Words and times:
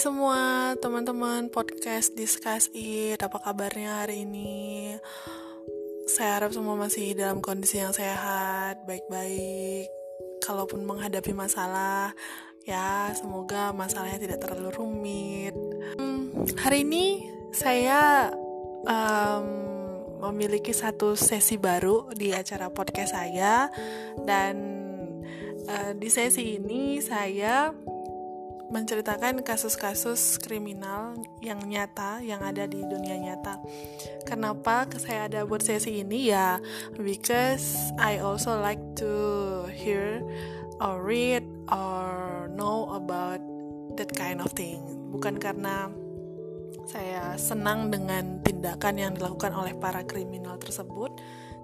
semua 0.00 0.72
teman-teman 0.80 1.52
podcast 1.52 2.16
Discuss 2.16 2.72
It 2.72 3.20
Apa 3.20 3.36
kabarnya 3.36 4.00
hari 4.00 4.24
ini? 4.24 4.96
Saya 6.08 6.40
harap 6.40 6.56
semua 6.56 6.72
masih 6.72 7.12
dalam 7.12 7.44
kondisi 7.44 7.84
yang 7.84 7.92
sehat, 7.92 8.80
baik-baik. 8.88 9.92
Kalaupun 10.40 10.88
menghadapi 10.88 11.36
masalah 11.36 12.16
Ya 12.64 13.12
semoga 13.12 13.76
masalahnya 13.76 14.16
tidak 14.24 14.40
terlalu 14.40 14.72
rumit. 14.72 15.52
Hmm, 16.00 16.48
Hari 16.48 16.80
ini 16.80 17.28
saya 17.52 18.32
um, 18.88 19.44
memiliki 20.32 20.72
satu 20.72 21.12
sesi 21.12 21.60
baru 21.60 22.08
di 22.16 22.32
acara 22.32 22.72
podcast 22.72 23.12
saya. 23.12 23.68
Dan 24.16 24.56
uh, 25.68 25.92
di 25.92 26.08
sesi 26.08 26.56
ini 26.56 27.04
saya 27.04 27.68
menceritakan 28.70 29.42
kasus-kasus 29.42 30.38
kriminal 30.38 31.18
yang 31.42 31.58
nyata 31.66 32.22
yang 32.22 32.38
ada 32.40 32.70
di 32.70 32.78
dunia 32.86 33.18
nyata. 33.18 33.58
Kenapa 34.22 34.86
saya 34.94 35.26
ada 35.26 35.42
buat 35.42 35.66
sesi 35.66 36.00
ini 36.06 36.30
ya? 36.30 36.62
Because 36.94 37.74
I 37.98 38.22
also 38.22 38.54
like 38.62 38.80
to 39.02 39.12
hear 39.74 40.22
or 40.78 41.02
read 41.02 41.42
or 41.66 42.46
know 42.54 42.94
about 42.94 43.42
that 43.98 44.14
kind 44.14 44.38
of 44.38 44.54
thing. 44.54 44.78
Bukan 45.10 45.42
karena 45.42 45.90
saya 46.86 47.34
senang 47.34 47.90
dengan 47.90 48.38
tindakan 48.46 48.94
yang 48.98 49.12
dilakukan 49.18 49.50
oleh 49.50 49.74
para 49.74 50.06
kriminal 50.06 50.58
tersebut, 50.62 51.10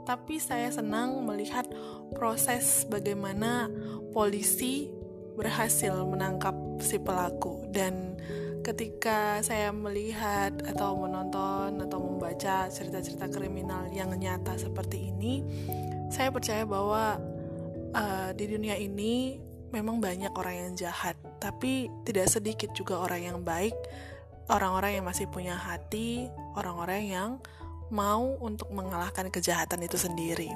tapi 0.07 0.43
saya 0.43 0.71
senang 0.75 1.23
melihat 1.23 1.67
proses 2.15 2.87
bagaimana 2.87 3.71
polisi 4.11 4.91
berhasil 5.37 5.93
menangkap 6.09 6.56
si 6.83 7.01
pelaku. 7.01 7.69
Dan 7.71 8.19
ketika 8.65 9.41
saya 9.45 9.71
melihat 9.71 10.53
atau 10.67 10.99
menonton 10.99 11.81
atau 11.83 11.99
membaca 12.03 12.67
cerita-cerita 12.67 13.31
kriminal 13.31 13.87
yang 13.95 14.11
nyata 14.11 14.59
seperti 14.59 15.15
ini 15.15 15.47
saya 16.11 16.31
percaya 16.35 16.67
bahwa 16.67 17.19
uh, 17.95 18.31
di 18.35 18.45
dunia 18.51 18.75
ini 18.79 19.39
memang 19.71 19.99
banyak 19.99 20.31
orang 20.35 20.55
yang 20.55 20.73
jahat. 20.89 21.15
Tapi 21.37 21.91
tidak 22.07 22.33
sedikit 22.33 22.71
juga 22.75 22.99
orang 22.99 23.23
yang 23.23 23.39
baik 23.43 23.75
orang-orang 24.51 24.99
yang 24.99 25.05
masih 25.07 25.27
punya 25.27 25.59
hati 25.59 26.31
orang-orang 26.55 27.03
yang 27.11 27.31
mau 27.91 28.35
untuk 28.43 28.67
mengalahkan 28.75 29.31
kejahatan 29.31 29.87
itu 29.87 29.95
sendiri. 29.95 30.51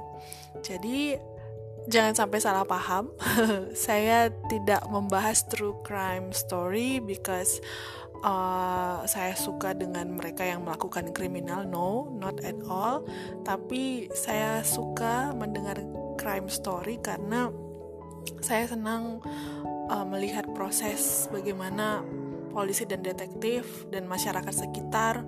Jadi 0.66 1.14
jangan 1.88 2.14
sampai 2.16 2.38
salah 2.42 2.66
paham. 2.66 3.14
saya 3.88 4.28
tidak 4.50 4.84
membahas 4.90 5.46
true 5.48 5.78
crime 5.86 6.34
story 6.34 7.00
because 7.00 7.62
uh, 8.24 9.00
saya 9.08 9.32
suka 9.36 9.72
dengan 9.72 10.16
mereka 10.16 10.44
yang 10.44 10.66
melakukan 10.66 11.14
kriminal. 11.16 11.64
No, 11.64 12.12
not 12.18 12.40
at 12.44 12.58
all. 12.68 13.06
Tapi 13.46 14.12
saya 14.12 14.60
suka 14.66 15.32
mendengar 15.32 15.80
crime 16.20 16.52
story 16.52 17.00
karena 17.00 17.48
saya 18.44 18.68
senang 18.68 19.24
uh, 19.88 20.04
melihat 20.04 20.44
proses 20.52 21.28
bagaimana 21.32 22.04
polisi 22.50 22.84
dan 22.84 23.00
detektif 23.00 23.86
dan 23.88 24.04
masyarakat 24.10 24.52
sekitar 24.52 25.22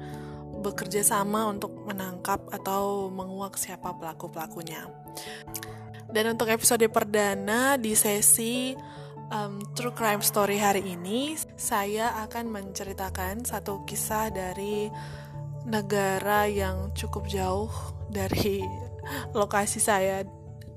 bekerja 0.62 1.02
sama 1.02 1.50
untuk 1.50 1.74
menangkap 1.86 2.38
atau 2.54 3.10
menguak 3.10 3.58
siapa 3.58 3.94
pelaku-pelakunya. 3.98 4.86
Dan 6.12 6.36
untuk 6.36 6.52
episode 6.52 6.84
perdana 6.92 7.80
di 7.80 7.96
sesi 7.96 8.76
um, 9.32 9.64
True 9.72 9.96
Crime 9.96 10.20
Story 10.20 10.60
hari 10.60 10.84
ini, 10.92 11.40
saya 11.56 12.12
akan 12.28 12.52
menceritakan 12.52 13.48
satu 13.48 13.88
kisah 13.88 14.28
dari 14.28 14.92
negara 15.64 16.44
yang 16.44 16.92
cukup 16.92 17.24
jauh 17.32 17.72
dari 18.12 18.60
lokasi 19.40 19.80
saya 19.80 20.20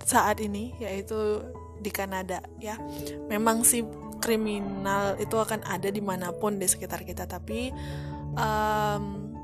saat 0.07 0.39
ini, 0.39 0.71
yaitu 0.79 1.43
di 1.83 1.91
Kanada. 1.91 2.39
Ya, 2.63 2.79
memang 3.27 3.67
sih 3.67 3.83
kriminal 4.23 5.19
itu 5.19 5.35
akan 5.35 5.67
ada 5.67 5.91
di 5.91 5.99
mana 5.99 6.31
pun 6.31 6.55
di 6.55 6.67
sekitar 6.71 7.03
kita, 7.03 7.27
tapi 7.27 7.75
um, 8.39 9.35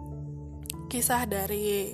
kisah 0.88 1.28
dari 1.28 1.92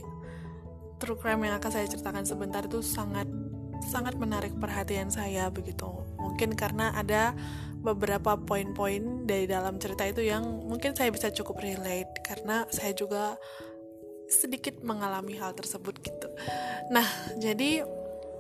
true 1.02 1.18
crime 1.18 1.50
yang 1.50 1.58
akan 1.58 1.72
saya 1.74 1.90
ceritakan 1.90 2.26
sebentar 2.26 2.62
itu 2.66 2.82
sangat 2.86 3.26
sangat 3.88 4.20
menarik 4.20 4.54
perhatian 4.60 5.08
saya 5.10 5.48
begitu. 5.48 5.88
Mungkin 6.20 6.54
karena 6.60 6.92
ada 6.92 7.32
beberapa 7.82 8.36
poin-poin 8.36 9.24
dari 9.24 9.48
dalam 9.48 9.80
cerita 9.80 10.04
itu 10.04 10.28
yang 10.28 10.44
mungkin 10.44 10.92
saya 10.92 11.08
bisa 11.08 11.32
cukup 11.32 11.64
relate 11.64 12.20
karena 12.26 12.68
saya 12.68 12.92
juga 12.92 13.40
sedikit 14.28 14.84
mengalami 14.84 15.40
hal 15.40 15.56
tersebut 15.56 15.96
gitu. 16.04 16.28
Nah, 16.92 17.08
jadi 17.40 17.88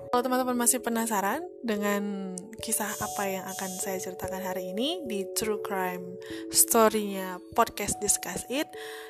kalau 0.07 0.23
teman-teman 0.23 0.55
masih 0.55 0.79
penasaran 0.79 1.43
dengan 1.63 2.31
kisah 2.63 2.89
apa 2.89 3.23
yang 3.27 3.43
akan 3.43 3.71
saya 3.75 3.99
ceritakan 3.99 4.39
hari 4.39 4.71
ini 4.71 5.03
di 5.03 5.27
True 5.35 5.59
Crime 5.59 6.15
Story-nya 6.51 7.39
podcast 7.55 7.99
Discuss 7.99 8.47
It, 8.47 8.67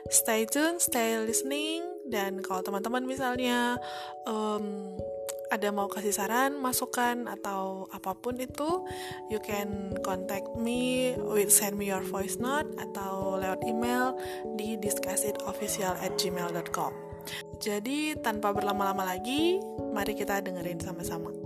stay 0.09 0.49
tune, 0.49 0.81
stay 0.81 1.21
listening, 1.21 1.85
dan 2.09 2.41
kalau 2.41 2.65
teman-teman 2.65 3.05
misalnya 3.05 3.77
um, 4.25 4.97
ada 5.47 5.69
mau 5.71 5.87
kasih 5.87 6.11
saran, 6.11 6.59
masukan 6.59 7.29
atau 7.29 7.87
apa 7.93 8.11
pun 8.17 8.35
itu, 8.41 8.83
you 9.31 9.39
can 9.39 9.95
contact 10.03 10.47
me 10.59 11.13
with 11.15 11.53
send 11.53 11.77
me 11.77 11.87
your 11.87 12.03
voice 12.03 12.41
note 12.41 12.67
atau 12.81 13.37
lewat 13.39 13.63
email 13.63 14.17
di 14.57 14.75
discussitofficial 14.79 15.95
at 16.01 16.15
gmail.com. 16.19 16.91
Jadi 17.59 18.15
tanpa 18.23 18.55
berlama-lama 18.55 19.03
lagi, 19.15 19.59
mari 19.91 20.15
kita 20.15 20.39
dengerin 20.39 20.79
sama-sama. 20.79 21.36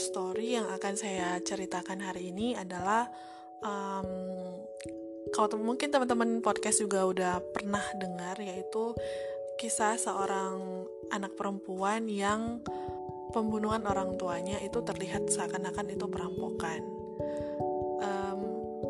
Story 0.00 0.56
yang 0.56 0.64
akan 0.72 0.96
saya 0.96 1.36
ceritakan 1.44 2.00
hari 2.00 2.32
ini 2.32 2.56
adalah 2.56 3.04
um, 3.60 4.08
kalau 5.30 5.60
mungkin 5.60 5.92
teman-teman 5.92 6.40
podcast 6.40 6.80
juga 6.80 7.04
udah 7.04 7.34
pernah 7.52 7.84
dengar 8.00 8.40
yaitu 8.40 8.96
kisah 9.60 10.00
seorang 10.00 10.88
anak 11.12 11.36
perempuan 11.36 12.08
yang 12.08 12.64
pembunuhan 13.30 13.84
orang 13.84 14.16
tuanya 14.16 14.56
itu 14.64 14.80
terlihat 14.80 15.28
seakan-akan 15.28 15.92
itu 15.92 16.08
perampokan. 16.08 16.80
Um, 18.00 18.40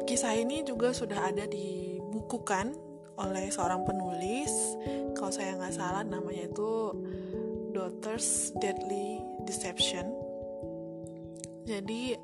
kisah 0.07 0.39
ini 0.39 0.63
juga 0.63 0.95
sudah 0.95 1.35
ada 1.35 1.45
dibukukan 1.51 2.73
oleh 3.21 3.51
seorang 3.51 3.83
penulis. 3.85 4.55
Kalau 5.19 5.35
saya 5.35 5.59
nggak 5.59 5.75
salah 5.75 6.07
namanya 6.07 6.49
itu 6.49 6.95
Daughters 7.75 8.57
Deadly 8.63 9.21
Deception. 9.45 10.20
Jadi 11.71 12.19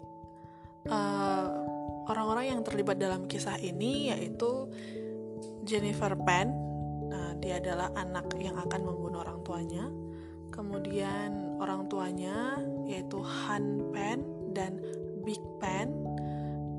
uh, 0.90 1.46
orang-orang 2.10 2.58
yang 2.58 2.60
terlibat 2.66 2.98
dalam 2.98 3.30
kisah 3.30 3.54
ini 3.62 4.10
yaitu 4.10 4.66
Jennifer 5.62 6.18
Penn. 6.18 6.50
Nah, 7.06 7.38
dia 7.38 7.62
adalah 7.62 7.94
anak 7.94 8.34
yang 8.42 8.58
akan 8.58 8.82
membunuh 8.82 9.22
orang 9.22 9.38
tuanya. 9.46 9.86
Kemudian 10.50 11.62
orang 11.62 11.86
tuanya 11.86 12.58
yaitu 12.90 13.22
Han 13.22 13.94
Penn 13.94 14.26
dan 14.50 14.82
Big 15.22 15.38
Penn. 15.62 15.94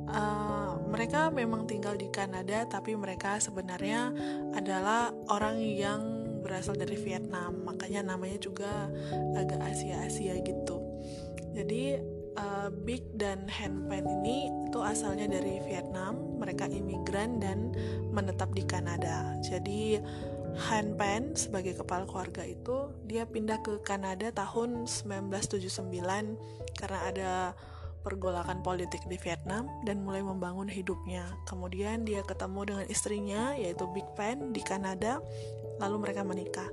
Uh, 0.08 0.80
mereka 0.88 1.32
memang 1.32 1.68
tinggal 1.68 1.96
di 1.96 2.08
Kanada, 2.12 2.64
tapi 2.68 2.96
mereka 2.96 3.40
sebenarnya 3.40 4.12
adalah 4.56 5.12
orang 5.32 5.60
yang 5.60 6.28
berasal 6.40 6.80
dari 6.80 6.96
Vietnam 6.96 7.60
makanya 7.68 8.16
namanya 8.16 8.40
juga 8.40 8.88
agak 9.36 9.60
Asia-Asia 9.60 10.40
gitu 10.48 10.80
jadi 11.52 12.00
uh, 12.58 12.70
Big 12.74 13.06
dan 13.14 13.46
Han 13.46 13.86
Pen 13.86 14.10
ini 14.10 14.50
itu 14.66 14.82
asalnya 14.82 15.30
dari 15.30 15.62
Vietnam 15.62 16.18
mereka 16.42 16.66
imigran 16.66 17.38
dan 17.38 17.70
menetap 18.10 18.50
di 18.58 18.66
Kanada 18.66 19.38
jadi 19.46 20.02
Han 20.58 20.98
Pen 20.98 21.38
sebagai 21.38 21.78
kepala 21.78 22.10
keluarga 22.10 22.42
itu 22.42 22.90
dia 23.06 23.30
pindah 23.30 23.62
ke 23.62 23.78
Kanada 23.86 24.34
tahun 24.34 24.90
1979 24.90 25.70
karena 26.82 27.00
ada 27.06 27.34
pergolakan 28.02 28.64
politik 28.64 29.04
di 29.12 29.20
Vietnam 29.20 29.68
dan 29.84 30.00
mulai 30.00 30.24
membangun 30.24 30.72
hidupnya. 30.72 31.28
Kemudian 31.44 32.08
dia 32.08 32.24
ketemu 32.24 32.60
dengan 32.64 32.86
istrinya 32.88 33.52
yaitu 33.60 33.84
Big 33.92 34.08
Pen 34.16 34.56
di 34.56 34.64
Kanada, 34.64 35.20
lalu 35.84 36.08
mereka 36.08 36.24
menikah. 36.24 36.72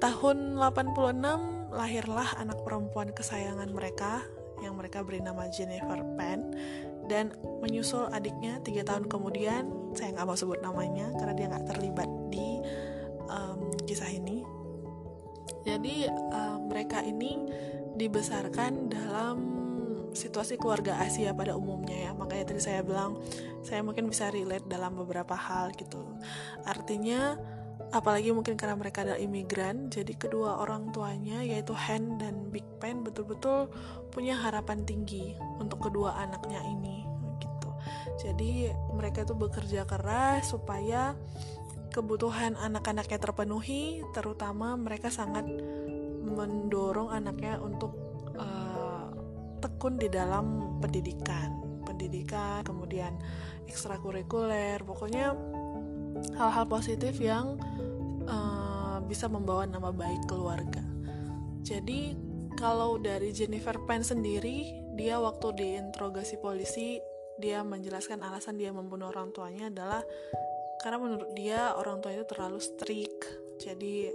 Tahun 0.00 0.56
86 0.56 1.68
lahirlah 1.68 2.40
anak 2.40 2.64
perempuan 2.64 3.12
kesayangan 3.12 3.68
mereka 3.70 4.24
yang 4.64 4.74
mereka 4.80 5.04
beri 5.04 5.20
nama 5.20 5.46
Jennifer 5.52 6.00
Penn. 6.16 6.56
Dan 7.04 7.36
menyusul 7.60 8.08
adiknya 8.08 8.64
tiga 8.64 8.80
tahun 8.88 9.12
kemudian 9.12 9.92
saya 9.92 10.16
nggak 10.16 10.26
mau 10.26 10.38
sebut 10.38 10.64
namanya 10.64 11.12
karena 11.20 11.34
dia 11.36 11.46
nggak 11.52 11.66
terlibat 11.68 12.08
di 12.32 12.58
um, 13.28 13.68
kisah 13.84 14.08
ini. 14.08 14.40
Jadi 15.64 16.08
um, 16.08 16.72
mereka 16.72 17.04
ini 17.04 17.44
dibesarkan 17.94 18.88
dalam 18.88 19.36
situasi 20.14 20.56
keluarga 20.56 20.96
Asia 21.02 21.34
pada 21.36 21.58
umumnya 21.58 22.08
ya. 22.08 22.10
Makanya 22.16 22.54
tadi 22.54 22.60
saya 22.62 22.80
bilang 22.80 23.20
saya 23.60 23.84
mungkin 23.84 24.08
bisa 24.08 24.30
relate 24.32 24.64
dalam 24.64 24.96
beberapa 24.96 25.34
hal 25.36 25.74
gitu. 25.76 26.00
Artinya 26.64 27.36
apalagi 27.94 28.34
mungkin 28.34 28.58
karena 28.58 28.74
mereka 28.74 29.06
adalah 29.06 29.22
imigran 29.22 29.86
jadi 29.86 30.18
kedua 30.18 30.58
orang 30.58 30.90
tuanya 30.90 31.46
yaitu 31.46 31.70
Han 31.78 32.18
dan 32.18 32.50
Big 32.50 32.66
Pen 32.82 33.06
betul-betul 33.06 33.70
punya 34.10 34.34
harapan 34.34 34.82
tinggi 34.82 35.38
untuk 35.62 35.78
kedua 35.86 36.18
anaknya 36.18 36.58
ini 36.66 37.06
gitu. 37.38 37.70
Jadi 38.18 38.74
mereka 38.98 39.22
itu 39.22 39.38
bekerja 39.38 39.86
keras 39.86 40.50
supaya 40.50 41.14
kebutuhan 41.94 42.58
anak-anaknya 42.58 43.22
terpenuhi 43.22 44.02
terutama 44.10 44.74
mereka 44.74 45.14
sangat 45.14 45.46
mendorong 46.26 47.14
anaknya 47.14 47.62
untuk 47.62 47.94
tekun 49.62 50.02
di 50.02 50.10
dalam 50.10 50.78
pendidikan. 50.82 51.62
Pendidikan 51.86 52.66
kemudian 52.66 53.14
ekstrakurikuler 53.70 54.82
pokoknya 54.82 55.30
hal-hal 56.34 56.66
positif 56.66 57.18
yang 57.22 57.58
uh, 58.28 58.98
bisa 59.04 59.26
membawa 59.30 59.64
nama 59.64 59.90
baik 59.90 60.28
keluarga 60.28 60.82
jadi 61.64 62.16
kalau 62.54 63.00
dari 63.00 63.34
Jennifer 63.34 63.74
Penn 63.88 64.04
sendiri 64.04 64.84
dia 64.94 65.18
waktu 65.18 65.54
diinterogasi 65.58 66.38
polisi 66.38 67.02
dia 67.40 67.66
menjelaskan 67.66 68.22
alasan 68.22 68.60
dia 68.60 68.70
membunuh 68.70 69.10
orang 69.10 69.34
tuanya 69.34 69.66
adalah 69.72 70.02
karena 70.78 70.98
menurut 71.00 71.30
dia 71.34 71.74
orang 71.74 71.98
tua 71.98 72.14
itu 72.14 72.26
terlalu 72.28 72.60
strict 72.62 73.26
jadi 73.58 74.12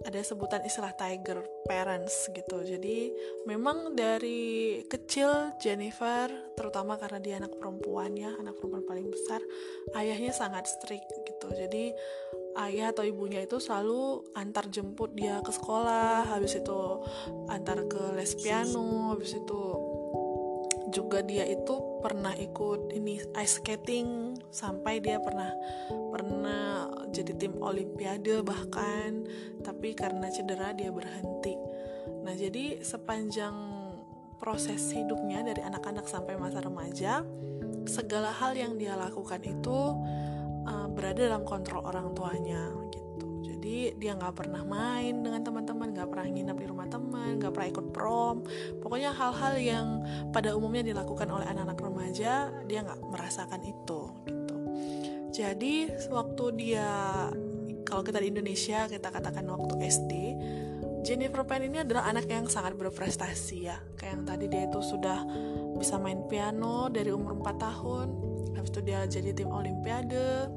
ada 0.00 0.24
sebutan 0.24 0.64
istilah 0.64 0.96
tiger 0.96 1.44
parents 1.68 2.32
gitu. 2.32 2.64
Jadi 2.64 3.12
memang 3.44 3.92
dari 3.92 4.80
kecil 4.88 5.52
Jennifer 5.60 6.32
terutama 6.56 6.96
karena 6.96 7.20
dia 7.20 7.36
anak 7.36 7.52
perempuan 7.60 8.16
ya, 8.16 8.32
anak 8.40 8.56
perempuan 8.56 8.84
paling 8.88 9.12
besar, 9.12 9.44
ayahnya 9.92 10.32
sangat 10.32 10.64
strict 10.72 11.04
gitu. 11.28 11.52
Jadi 11.52 11.92
ayah 12.58 12.90
atau 12.90 13.06
ibunya 13.06 13.44
itu 13.44 13.62
selalu 13.62 14.26
antar 14.34 14.66
jemput 14.72 15.14
dia 15.14 15.38
ke 15.44 15.52
sekolah, 15.54 16.26
habis 16.26 16.58
itu 16.58 16.80
antar 17.46 17.86
ke 17.86 18.16
les 18.18 18.32
piano, 18.38 19.14
habis 19.14 19.38
itu 19.38 19.62
juga 20.90 21.22
dia 21.22 21.46
itu 21.46 22.02
pernah 22.02 22.34
ikut 22.34 22.90
ini 22.90 23.22
ice 23.38 23.62
skating 23.62 24.34
sampai 24.50 24.98
dia 24.98 25.22
pernah 25.22 25.54
pernah 26.10 26.90
jadi 27.14 27.38
tim 27.38 27.54
olimpiade 27.62 28.42
bahkan 28.42 29.22
tapi 29.62 29.94
karena 29.94 30.26
cedera 30.34 30.74
dia 30.74 30.90
berhenti. 30.90 31.54
Nah 32.26 32.34
jadi 32.34 32.82
sepanjang 32.82 33.54
proses 34.42 34.90
hidupnya 34.90 35.46
dari 35.46 35.62
anak-anak 35.62 36.10
sampai 36.10 36.34
masa 36.34 36.58
remaja 36.64 37.22
segala 37.86 38.34
hal 38.34 38.56
yang 38.56 38.74
dia 38.80 38.96
lakukan 38.96 39.40
itu 39.44 39.94
uh, 40.66 40.88
berada 40.90 41.30
dalam 41.30 41.44
kontrol 41.46 41.84
orang 41.84 42.12
tuanya 42.16 42.68
jadi 43.60 43.92
dia 43.92 44.16
nggak 44.16 44.40
pernah 44.40 44.64
main 44.64 45.20
dengan 45.20 45.44
teman-teman 45.44 45.92
nggak 45.92 46.08
pernah 46.08 46.26
nginep 46.32 46.56
di 46.58 46.66
rumah 46.66 46.88
teman 46.88 47.36
nggak 47.36 47.52
pernah 47.52 47.68
ikut 47.68 47.86
prom. 47.92 48.36
Pokoknya 48.80 49.12
hal-hal 49.12 49.54
yang 49.60 49.86
pada 50.32 50.56
umumnya 50.56 50.80
dilakukan 50.80 51.28
oleh 51.28 51.44
anak-anak 51.44 51.76
remaja 51.76 52.48
dia 52.64 52.80
nggak 52.80 53.04
merasakan 53.04 53.60
itu 53.60 54.00
gitu. 54.24 54.56
Jadi 55.28 55.74
waktu 56.08 56.44
dia 56.56 56.88
kalau 57.84 58.00
kita 58.00 58.24
di 58.24 58.32
Indonesia 58.32 58.88
kita 58.88 59.12
katakan 59.12 59.44
waktu 59.44 59.74
SD 59.86 60.12
Jennifer 61.04 61.44
Penn 61.44 61.68
ini 61.68 61.84
adalah 61.84 62.08
anak 62.08 62.32
yang 62.32 62.48
sangat 62.48 62.80
berprestasi 62.80 63.68
ya. 63.68 63.76
Kayak 64.00 64.18
yang 64.18 64.24
tadi 64.24 64.44
dia 64.48 64.62
itu 64.72 64.80
sudah 64.80 65.20
bisa 65.76 66.00
main 66.00 66.24
piano 66.32 66.88
dari 66.88 67.12
umur 67.12 67.36
4 67.36 67.60
tahun 67.60 68.29
habis 68.56 68.70
itu 68.72 68.80
dia 68.82 69.04
jadi 69.06 69.30
tim 69.34 69.50
olimpiade. 69.50 70.48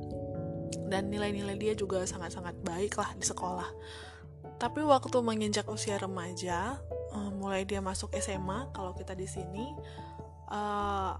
Dan 0.89 1.09
nilai-nilai 1.09 1.57
dia 1.57 1.73
juga 1.73 2.05
sangat-sangat 2.05 2.57
baik 2.65 2.97
lah 2.97 3.13
di 3.17 3.25
sekolah. 3.25 3.69
Tapi 4.57 4.81
waktu 4.85 5.17
menginjak 5.21 5.65
usia 5.69 5.97
remaja 5.97 6.77
uh, 7.13 7.31
mulai 7.33 7.65
dia 7.65 7.79
masuk 7.81 8.13
SMA 8.17 8.73
kalau 8.73 8.93
kita 8.93 9.13
di 9.13 9.25
sini 9.29 9.65
uh, 10.49 11.17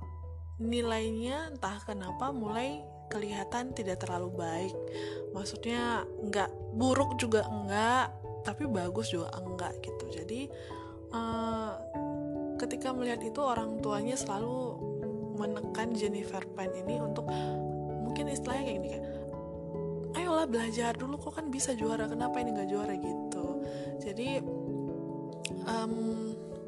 nilainya 0.61 1.53
entah 1.53 1.81
kenapa 1.83 2.29
mulai 2.29 2.81
kelihatan 3.09 3.73
tidak 3.77 4.01
terlalu 4.05 4.33
baik. 4.33 4.75
Maksudnya 5.33 6.05
nggak 6.05 6.49
buruk 6.77 7.17
juga 7.21 7.45
enggak 7.45 8.13
tapi 8.43 8.67
bagus 8.67 9.13
juga 9.13 9.31
enggak 9.37 9.79
gitu. 9.81 10.05
Jadi 10.09 10.41
uh, 11.13 11.73
ketika 12.57 12.95
melihat 12.95 13.21
itu 13.21 13.39
orang 13.43 13.79
tuanya 13.81 14.17
selalu 14.17 14.92
menekan 15.33 15.97
Jennifer 15.97 16.41
Pan 16.53 16.69
ini 16.73 17.01
untuk 17.01 17.27
mungkin 18.03 18.29
istilahnya 18.29 18.63
kayak 18.65 18.77
gini 18.77 18.89
kayak 18.93 19.05
ayolah 20.13 20.45
belajar 20.45 20.93
dulu 20.93 21.17
kok 21.17 21.41
kan 21.41 21.49
bisa 21.49 21.73
juara 21.73 22.05
kenapa 22.05 22.37
ini 22.37 22.53
nggak 22.53 22.69
juara? 22.69 22.93
Gitu. 22.93 23.45
Jadi 24.01 24.29
um, 25.65 25.93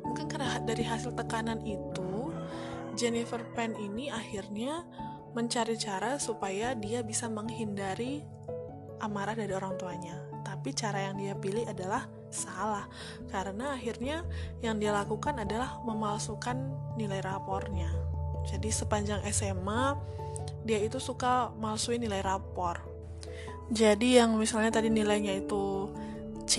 mungkin 0.02 0.26
karena 0.26 0.58
dari 0.66 0.84
hasil 0.86 1.14
tekanan 1.14 1.62
itu 1.64 2.34
Jennifer 2.98 3.44
Penn 3.54 3.76
ini 3.78 4.10
akhirnya 4.10 4.88
mencari 5.36 5.76
cara 5.76 6.16
supaya 6.16 6.74
dia 6.74 7.04
bisa 7.04 7.28
menghindari 7.28 8.24
amarah 9.04 9.36
dari 9.36 9.52
orang 9.54 9.76
tuanya. 9.76 10.16
Tapi 10.42 10.72
cara 10.74 11.12
yang 11.12 11.20
dia 11.20 11.36
pilih 11.36 11.68
adalah 11.68 12.08
salah. 12.32 12.88
Karena 13.30 13.76
akhirnya 13.76 14.24
yang 14.64 14.80
dia 14.80 14.96
lakukan 14.96 15.38
adalah 15.44 15.84
memalsukan 15.84 16.56
nilai 16.96 17.20
rapornya 17.20 18.15
jadi 18.50 18.70
sepanjang 18.70 19.22
SMA 19.34 19.98
dia 20.66 20.82
itu 20.82 20.98
suka 20.98 21.54
malsuin 21.58 22.02
nilai 22.02 22.22
rapor 22.26 22.96
jadi 23.74 24.22
yang 24.22 24.38
misalnya 24.38 24.78
tadi 24.78 24.94
nilainya 24.94 25.42
itu 25.42 25.90
C, 26.46 26.56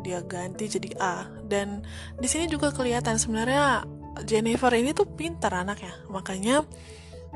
dia 0.00 0.24
ganti 0.24 0.64
jadi 0.66 0.90
A. 0.96 1.28
Dan 1.44 1.84
di 2.16 2.24
sini 2.24 2.48
juga 2.48 2.72
kelihatan 2.72 3.20
sebenarnya 3.20 3.84
Jennifer 4.24 4.72
ini 4.72 4.96
tuh 4.96 5.04
pintar 5.04 5.52
anaknya. 5.52 5.92
Makanya 6.08 6.64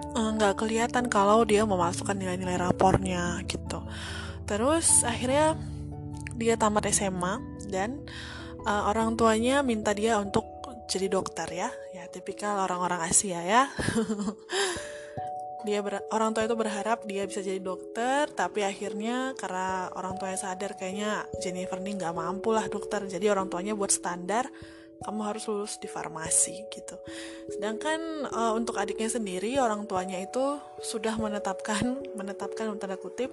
eh, 0.00 0.29
nggak 0.35 0.55
uh, 0.57 0.59
kelihatan 0.59 1.12
kalau 1.12 1.45
dia 1.45 1.69
memasukkan 1.69 2.17
nilai-nilai 2.17 2.57
rapornya 2.57 3.45
gitu. 3.45 3.85
Terus 4.49 5.05
akhirnya 5.05 5.61
dia 6.35 6.57
tamat 6.57 6.88
SMA 6.91 7.38
dan 7.69 8.00
uh, 8.64 8.91
orang 8.91 9.14
tuanya 9.14 9.61
minta 9.61 9.93
dia 9.93 10.17
untuk 10.17 10.45
jadi 10.88 11.12
dokter 11.12 11.49
ya. 11.53 11.69
Ya 12.05 12.13
tipikal 12.13 12.61
orang-orang 12.61 13.01
Asia 13.09 13.41
ya. 13.41 13.73
dia 15.65 15.81
ber, 15.81 16.05
orang 16.13 16.37
tua 16.37 16.45
itu 16.45 16.53
berharap 16.53 17.09
dia 17.09 17.25
bisa 17.25 17.41
jadi 17.41 17.57
dokter 17.57 18.29
tapi 18.29 18.61
akhirnya 18.61 19.33
karena 19.41 19.89
orang 19.97 20.21
tuanya 20.21 20.37
sadar 20.37 20.77
kayaknya 20.77 21.25
Jennifer 21.41 21.81
ini 21.81 21.97
nggak 21.97 22.13
mampu 22.13 22.53
lah 22.53 22.69
dokter. 22.69 23.09
Jadi 23.09 23.25
orang 23.33 23.49
tuanya 23.49 23.73
buat 23.73 23.89
standar 23.89 24.53
kamu 25.01 25.21
harus 25.25 25.49
lulus 25.49 25.81
di 25.81 25.89
farmasi 25.89 26.69
gitu. 26.69 27.01
Sedangkan 27.49 28.29
uh, 28.29 28.53
untuk 28.53 28.77
adiknya 28.77 29.09
sendiri 29.09 29.57
orang 29.57 29.89
tuanya 29.89 30.21
itu 30.21 30.61
sudah 30.85 31.17
menetapkan 31.17 32.05
menetapkan 32.21 32.69
tanda 32.77 33.01
kutip 33.01 33.33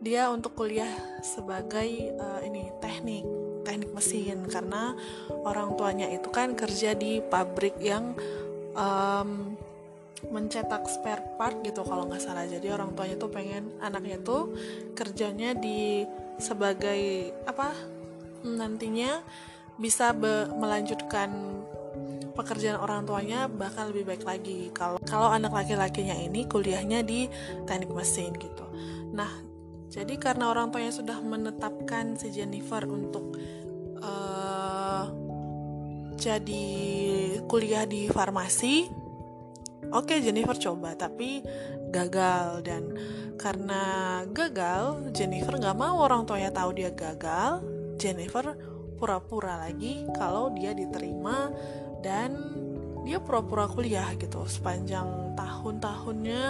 dia 0.00 0.32
untuk 0.32 0.56
kuliah 0.56 0.96
sebagai 1.20 2.16
uh, 2.16 2.40
ini 2.40 2.72
teknik 2.80 3.41
teknik 3.62 3.90
mesin. 3.94 4.46
Karena 4.46 4.94
orang 5.46 5.74
tuanya 5.78 6.06
itu 6.10 6.28
kan 6.28 6.54
kerja 6.54 6.94
di 6.94 7.22
pabrik 7.22 7.78
yang 7.80 8.14
um, 8.76 9.56
mencetak 10.30 10.86
spare 10.86 11.34
part 11.34 11.58
gitu 11.66 11.82
kalau 11.82 12.06
nggak 12.06 12.22
salah. 12.22 12.46
Jadi 12.46 12.70
orang 12.70 12.94
tuanya 12.94 13.16
tuh 13.18 13.30
pengen 13.32 13.74
anaknya 13.82 14.22
tuh 14.22 14.54
kerjanya 14.94 15.56
di 15.56 16.06
sebagai 16.38 17.34
apa 17.46 17.74
nantinya 18.42 19.22
bisa 19.78 20.14
be, 20.14 20.50
melanjutkan 20.54 21.30
pekerjaan 22.32 22.80
orang 22.80 23.04
tuanya 23.04 23.50
bahkan 23.50 23.90
lebih 23.90 24.14
baik 24.14 24.24
lagi. 24.24 24.70
Kalau 24.72 25.02
kalau 25.02 25.28
anak 25.28 25.52
laki-lakinya 25.52 26.16
ini 26.16 26.46
kuliahnya 26.46 27.02
di 27.02 27.26
teknik 27.66 27.92
mesin 27.92 28.32
gitu. 28.38 28.66
Nah 29.12 29.51
jadi 29.92 30.14
karena 30.16 30.48
orang 30.48 30.72
tuanya 30.72 30.88
sudah 30.88 31.20
menetapkan 31.20 32.16
si 32.16 32.32
Jennifer 32.32 32.80
untuk 32.88 33.36
uh, 34.00 35.04
jadi 36.16 36.66
kuliah 37.44 37.84
di 37.84 38.08
farmasi 38.08 38.88
oke 39.92 40.08
okay, 40.08 40.24
Jennifer 40.24 40.56
coba 40.56 40.96
tapi 40.96 41.44
gagal. 41.92 42.64
Dan 42.64 42.82
karena 43.36 43.82
gagal 44.32 45.12
Jennifer 45.12 45.60
nggak 45.60 45.76
mau 45.76 46.00
orang 46.00 46.24
tuanya 46.24 46.50
tahu 46.50 46.72
dia 46.72 46.90
gagal. 46.90 47.60
Jennifer 48.00 48.56
pura-pura 48.96 49.68
lagi 49.68 50.08
kalau 50.16 50.50
dia 50.56 50.72
diterima 50.72 51.52
dan 52.00 52.34
dia 53.02 53.18
pura-pura 53.18 53.66
kuliah 53.66 54.14
gitu 54.14 54.46
sepanjang 54.46 55.34
tahun-tahunnya 55.34 56.42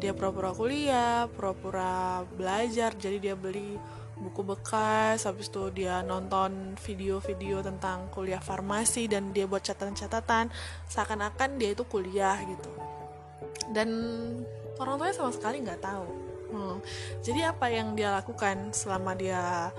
dia 0.00 0.12
pura-pura 0.16 0.56
kuliah 0.56 1.28
pura-pura 1.28 2.24
belajar 2.36 2.96
jadi 2.96 3.16
dia 3.20 3.34
beli 3.36 3.76
buku 4.20 4.44
bekas 4.44 5.24
habis 5.24 5.48
itu 5.48 5.72
dia 5.72 6.04
nonton 6.04 6.76
video-video 6.76 7.64
tentang 7.64 8.12
kuliah 8.12 8.40
farmasi 8.40 9.08
dan 9.08 9.32
dia 9.32 9.48
buat 9.48 9.64
catatan-catatan 9.64 10.52
seakan-akan 10.92 11.56
dia 11.56 11.72
itu 11.72 11.84
kuliah 11.88 12.36
gitu 12.44 12.70
dan 13.72 13.88
orang 14.76 15.00
tuanya 15.00 15.16
sama 15.16 15.32
sekali 15.32 15.64
nggak 15.64 15.80
tahu 15.80 16.06
hmm. 16.52 16.76
jadi 17.24 17.56
apa 17.56 17.72
yang 17.72 17.96
dia 17.96 18.12
lakukan 18.12 18.76
selama 18.76 19.16
dia 19.16 19.72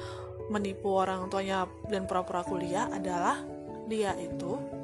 menipu 0.49 0.89
orang 0.89 1.29
tuanya 1.29 1.69
dan 1.85 2.09
pura-pura 2.09 2.41
kuliah 2.41 2.89
adalah 2.89 3.39
dia 3.85 4.17
itu 4.17 4.80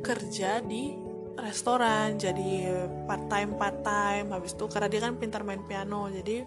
kerja 0.00 0.64
di 0.64 0.96
restoran 1.40 2.20
jadi 2.20 2.68
part 3.08 3.30
time 3.32 3.56
part 3.56 3.80
time 3.80 4.34
habis 4.34 4.52
itu 4.52 4.68
karena 4.68 4.88
dia 4.92 5.00
kan 5.00 5.16
pintar 5.16 5.40
main 5.40 5.64
piano 5.64 6.10
jadi 6.12 6.44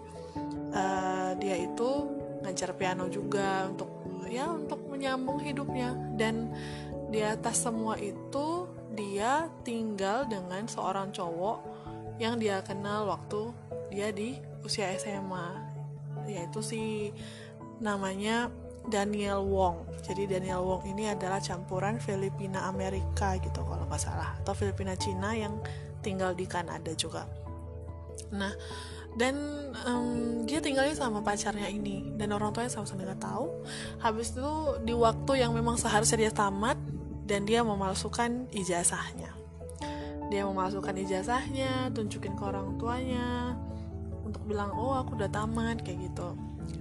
uh, 0.74 1.30
dia 1.38 1.56
itu 1.58 1.90
ngajar 2.44 2.76
piano 2.76 3.08
juga 3.08 3.66
untuk 3.66 4.04
ya 4.28 4.50
untuk 4.50 4.82
menyambung 4.90 5.38
hidupnya. 5.40 5.94
Dan 6.18 6.50
di 7.08 7.22
atas 7.22 7.62
semua 7.64 7.94
itu 7.96 8.66
dia 8.94 9.46
tinggal 9.62 10.26
dengan 10.26 10.66
seorang 10.66 11.14
cowok 11.14 11.58
yang 12.18 12.38
dia 12.38 12.62
kenal 12.62 13.10
waktu 13.10 13.50
dia 13.90 14.14
di 14.14 14.38
usia 14.62 14.94
SMA 14.98 15.74
yaitu 16.30 16.62
si 16.62 17.10
namanya 17.82 18.48
Daniel 18.88 19.44
Wong. 19.48 19.88
Jadi 20.04 20.28
Daniel 20.28 20.60
Wong 20.64 20.84
ini 20.84 21.08
adalah 21.08 21.40
campuran 21.40 21.96
Filipina 21.96 22.68
Amerika 22.68 23.36
gitu 23.40 23.64
kalau 23.64 23.88
nggak 23.88 24.02
salah 24.02 24.36
atau 24.40 24.52
Filipina 24.52 24.92
Cina 24.96 25.32
yang 25.32 25.56
tinggal 26.04 26.36
di 26.36 26.44
Kanada 26.44 26.92
juga. 26.92 27.24
Nah, 28.36 28.52
dan 29.16 29.34
um, 29.86 30.42
dia 30.44 30.60
tinggalnya 30.60 30.92
sama 30.92 31.24
pacarnya 31.24 31.70
ini 31.70 32.12
dan 32.18 32.34
orang 32.36 32.52
tuanya 32.52 32.68
sama 32.68 32.84
sekali 32.84 33.08
nggak 33.08 33.24
tahu. 33.24 33.46
Habis 34.04 34.36
itu 34.36 34.50
di 34.84 34.92
waktu 34.92 35.40
yang 35.40 35.56
memang 35.56 35.80
seharusnya 35.80 36.28
dia 36.28 36.32
tamat 36.34 36.76
dan 37.24 37.48
dia 37.48 37.64
memalsukan 37.64 38.52
ijazahnya. 38.52 39.32
Dia 40.28 40.44
memalsukan 40.44 40.92
ijazahnya, 40.98 41.94
tunjukin 41.94 42.36
ke 42.36 42.42
orang 42.42 42.76
tuanya 42.76 43.54
untuk 44.24 44.50
bilang 44.50 44.72
oh 44.74 44.96
aku 44.96 45.14
udah 45.20 45.30
tamat 45.30 45.84
kayak 45.84 46.10
gitu 46.10 46.34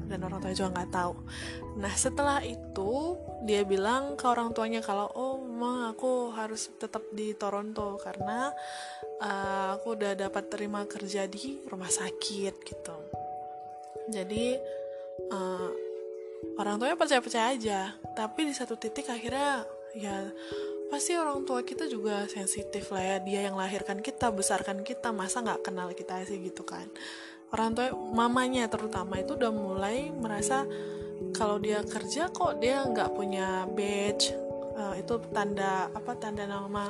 dan 0.08 0.20
orang 0.24 0.40
tuanya 0.44 0.58
juga 0.58 0.72
nggak 0.80 0.92
tahu. 0.94 1.14
Nah 1.80 1.94
setelah 1.96 2.40
itu 2.46 3.18
dia 3.44 3.66
bilang 3.66 4.16
ke 4.16 4.26
orang 4.30 4.54
tuanya 4.54 4.80
kalau 4.80 5.10
oh 5.16 5.42
mah 5.42 5.92
aku 5.96 6.32
harus 6.36 6.72
tetap 6.80 7.04
di 7.12 7.36
Toronto 7.36 8.00
karena 8.00 8.52
uh, 9.22 9.76
aku 9.80 9.98
udah 9.98 10.14
dapat 10.16 10.48
terima 10.52 10.86
kerja 10.86 11.26
di 11.28 11.60
rumah 11.68 11.90
sakit 11.90 12.54
gitu. 12.62 12.98
Jadi 14.12 14.60
uh, 15.32 15.70
orang 16.60 16.78
tuanya 16.78 17.00
percaya-percaya 17.00 17.56
aja. 17.56 17.80
Tapi 18.14 18.48
di 18.48 18.54
satu 18.54 18.76
titik 18.76 19.08
akhirnya 19.10 19.64
ya 19.94 20.30
pasti 20.94 21.18
orang 21.18 21.42
tua 21.42 21.66
kita 21.66 21.90
juga 21.90 22.30
sensitif 22.30 22.94
lah 22.94 23.02
ya 23.02 23.18
dia 23.18 23.50
yang 23.50 23.58
lahirkan 23.58 23.98
kita 23.98 24.30
besarkan 24.30 24.86
kita 24.86 25.10
masa 25.10 25.42
nggak 25.42 25.66
kenal 25.66 25.90
kita 25.90 26.22
sih 26.22 26.38
gitu 26.38 26.62
kan 26.62 26.86
orang 27.54 27.78
tua 27.78 27.94
mamanya 27.94 28.66
terutama 28.66 29.22
itu 29.22 29.38
udah 29.38 29.54
mulai 29.54 30.10
merasa 30.10 30.66
kalau 31.38 31.62
dia 31.62 31.86
kerja 31.86 32.34
kok 32.34 32.58
dia 32.58 32.82
nggak 32.82 33.14
punya 33.14 33.70
badge 33.70 34.34
uh, 34.74 34.98
itu 34.98 35.22
tanda 35.30 35.88
apa 35.94 36.18
tanda 36.18 36.50
nama 36.50 36.90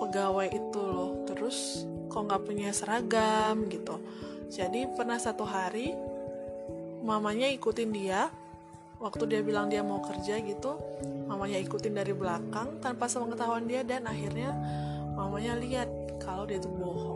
pegawai 0.00 0.48
itu 0.48 0.80
loh. 0.80 1.24
Terus 1.28 1.84
kok 2.08 2.24
nggak 2.24 2.44
punya 2.44 2.70
seragam 2.72 3.68
gitu. 3.68 4.00
Jadi 4.52 4.86
pernah 4.92 5.20
satu 5.20 5.44
hari 5.44 5.92
mamanya 7.04 7.48
ikutin 7.52 7.90
dia 7.92 8.32
waktu 8.96 9.28
dia 9.28 9.40
bilang 9.44 9.68
dia 9.68 9.84
mau 9.84 10.00
kerja 10.00 10.40
gitu 10.40 10.80
mamanya 11.28 11.60
ikutin 11.60 11.92
dari 11.92 12.16
belakang 12.16 12.80
tanpa 12.80 13.04
sepengetahuan 13.04 13.68
dia 13.68 13.84
dan 13.84 14.08
akhirnya 14.08 14.56
mamanya 15.12 15.60
lihat 15.60 15.88
kalau 16.16 16.48
dia 16.48 16.56
tuh 16.56 16.72
bohong 16.72 17.13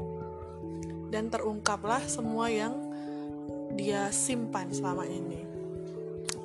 dan 1.09 1.33
terungkaplah 1.33 2.05
semua 2.05 2.53
yang 2.53 2.77
dia 3.77 4.09
simpan 4.13 4.73
selama 4.73 5.05
ini. 5.05 5.45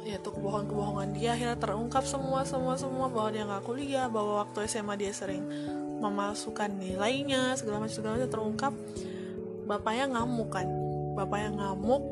Yaitu 0.03 0.36
kebohongan-kebohongan 0.36 1.15
dia 1.15 1.36
akhirnya 1.36 1.55
terungkap 1.55 2.03
semua 2.03 2.43
semua 2.43 2.75
semua 2.75 3.08
bahwa 3.08 3.29
dia 3.32 3.43
nggak 3.48 3.63
kuliah 3.63 4.12
bahwa 4.12 4.43
waktu 4.43 4.67
SMA 4.67 5.00
dia 5.00 5.15
sering 5.15 5.43
memasukkan 6.03 6.75
nilainya 6.75 7.55
segala 7.55 7.84
macam 7.84 7.96
segala 7.96 8.13
macam 8.20 8.32
terungkap. 8.32 8.74
Bapaknya 9.63 10.05
ngamuk 10.20 10.50
kan? 10.51 10.67
Bapaknya 11.15 11.50
ngamuk 11.55 12.03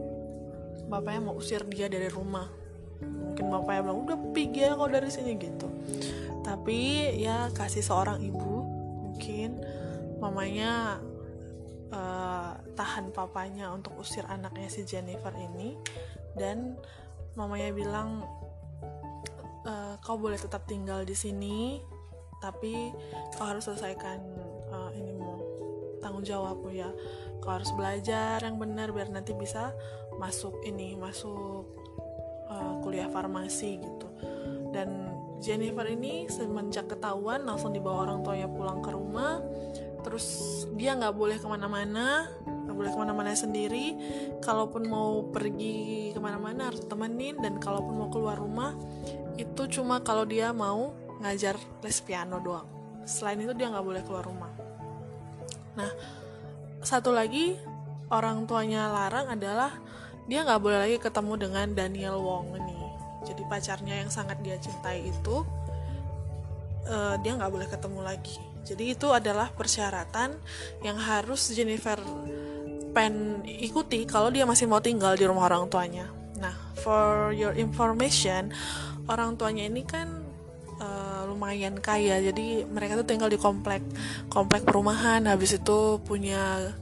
bapaknya 0.92 1.22
mau 1.24 1.40
usir 1.40 1.64
dia 1.72 1.88
dari 1.88 2.12
rumah. 2.12 2.52
Mungkin 3.00 3.48
bapaknya 3.48 3.82
bilang 3.88 4.00
udah 4.04 4.18
pergi 4.36 4.60
ya 4.68 4.76
kau 4.76 4.92
dari 4.92 5.08
sini 5.08 5.32
gitu. 5.40 5.68
Tapi 6.44 6.80
ya 7.16 7.48
kasih 7.56 7.80
seorang 7.80 8.20
ibu 8.20 8.68
mungkin 9.08 9.64
mamanya 10.20 11.00
uh, 11.92 12.58
tahan 12.74 13.12
papanya 13.12 13.70
untuk 13.72 13.96
usir 14.00 14.24
anaknya 14.28 14.68
si 14.72 14.88
Jennifer 14.88 15.32
ini. 15.36 15.76
Dan 16.36 16.76
mamanya 17.36 17.72
bilang 17.72 18.24
uh, 19.68 19.96
kau 20.04 20.18
boleh 20.20 20.40
tetap 20.40 20.68
tinggal 20.68 21.04
di 21.04 21.16
sini 21.16 21.80
tapi 22.42 22.90
kau 23.38 23.46
harus 23.46 23.70
selesaikan 23.70 24.18
uh, 24.74 24.92
ini 24.98 25.14
mau 25.14 25.38
tanggung 26.02 26.26
jawabmu 26.26 26.70
ya. 26.74 26.90
Kau 27.40 27.54
harus 27.54 27.70
belajar 27.78 28.42
yang 28.42 28.58
benar 28.58 28.90
biar 28.90 29.14
nanti 29.14 29.38
bisa 29.38 29.74
masuk 30.18 30.66
ini 30.66 30.98
masuk 30.98 31.70
uh, 32.50 32.82
kuliah 32.82 33.08
farmasi 33.08 33.78
gitu. 33.78 34.08
Dan 34.72 35.12
Jennifer 35.42 35.86
ini 35.90 36.30
semenjak 36.30 36.86
ketahuan 36.86 37.46
langsung 37.46 37.74
dibawa 37.74 38.06
orang 38.10 38.22
tuanya 38.22 38.46
pulang 38.46 38.80
ke 38.86 38.94
rumah 38.94 39.42
terus 40.02 40.26
dia 40.76 40.98
nggak 40.98 41.14
boleh 41.14 41.38
ke 41.38 41.48
mana-mana 41.48 42.30
nggak 42.72 42.76
boleh 42.80 42.92
ke 42.96 43.00
mana-mana 43.04 43.36
sendiri. 43.36 43.86
Kalaupun 44.40 44.88
mau 44.88 45.28
pergi 45.28 46.16
ke 46.16 46.20
mana-mana 46.24 46.72
harus 46.72 46.88
temenin 46.88 47.36
dan 47.44 47.60
kalaupun 47.60 48.00
mau 48.00 48.08
keluar 48.08 48.40
rumah 48.40 48.72
itu 49.36 49.68
cuma 49.68 50.00
kalau 50.00 50.24
dia 50.24 50.56
mau 50.56 50.96
ngajar 51.20 51.60
les 51.84 52.00
piano 52.00 52.40
doang. 52.40 52.64
Selain 53.04 53.36
itu 53.44 53.52
dia 53.52 53.68
nggak 53.68 53.84
boleh 53.84 54.02
keluar 54.08 54.24
rumah. 54.24 54.56
Nah 55.76 55.92
satu 56.80 57.12
lagi 57.12 57.60
orang 58.08 58.48
tuanya 58.48 58.88
larang 58.88 59.28
adalah 59.36 59.76
dia 60.32 60.48
nggak 60.48 60.62
boleh 60.64 60.80
lagi 60.88 60.98
ketemu 60.98 61.34
dengan 61.36 61.68
Daniel 61.76 62.24
Wong 62.24 62.56
ini. 62.56 62.80
Jadi 63.28 63.44
pacarnya 63.52 64.00
yang 64.00 64.10
sangat 64.10 64.40
dia 64.42 64.56
cintai 64.58 65.12
itu 65.12 65.44
uh, 66.88 67.20
dia 67.20 67.36
nggak 67.36 67.52
boleh 67.52 67.68
ketemu 67.68 68.00
lagi 68.00 68.51
jadi 68.62 68.94
itu 68.94 69.10
adalah 69.10 69.50
persyaratan 69.50 70.38
yang 70.86 70.98
harus 70.98 71.50
Jennifer 71.54 71.98
Pen 72.92 73.42
ikuti 73.48 74.04
kalau 74.04 74.30
dia 74.30 74.44
masih 74.44 74.68
mau 74.68 74.84
tinggal 74.84 75.16
di 75.16 75.24
rumah 75.24 75.48
orang 75.48 75.72
tuanya. 75.72 76.12
Nah, 76.38 76.54
for 76.84 77.32
your 77.32 77.56
information, 77.56 78.52
orang 79.08 79.40
tuanya 79.40 79.66
ini 79.66 79.88
kan 79.88 80.12
uh, 80.78 81.24
lumayan 81.32 81.80
kaya, 81.80 82.20
jadi 82.20 82.68
mereka 82.68 83.00
tuh 83.00 83.08
tinggal 83.08 83.32
di 83.32 83.40
komplek 83.40 83.80
komplek 84.28 84.68
perumahan. 84.68 85.24
Habis 85.24 85.64
itu 85.64 86.04
punya 86.04 86.76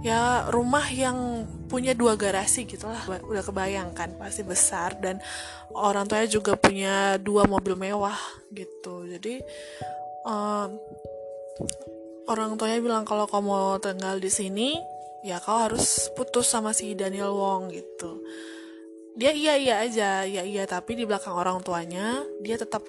ya 0.00 0.48
rumah 0.48 0.88
yang 0.88 1.44
punya 1.68 1.92
dua 1.92 2.16
garasi 2.16 2.64
gitulah 2.64 3.04
udah 3.20 3.44
kebayangkan 3.44 4.16
pasti 4.16 4.40
besar 4.40 4.96
dan 4.96 5.20
orang 5.76 6.08
tuanya 6.08 6.24
juga 6.24 6.56
punya 6.56 7.20
dua 7.20 7.44
mobil 7.44 7.76
mewah 7.76 8.16
gitu 8.48 9.04
jadi 9.04 9.44
um, 10.24 10.80
orang 12.30 12.54
tuanya 12.54 12.78
bilang 12.78 13.02
kalau 13.02 13.26
kamu 13.26 13.50
mau 13.50 13.76
tinggal 13.82 14.22
di 14.22 14.30
sini 14.30 14.78
ya 15.26 15.42
kau 15.42 15.58
harus 15.58 16.08
putus 16.14 16.48
sama 16.48 16.70
si 16.70 16.94
Daniel 16.94 17.34
Wong 17.34 17.74
gitu. 17.74 18.22
Dia 19.18 19.34
iya 19.34 19.58
iya 19.58 19.74
aja 19.84 20.10
iya 20.24 20.46
iya. 20.46 20.64
Tapi 20.64 20.96
di 20.96 21.04
belakang 21.04 21.34
orang 21.34 21.60
tuanya 21.60 22.22
dia 22.40 22.56
tetap 22.56 22.86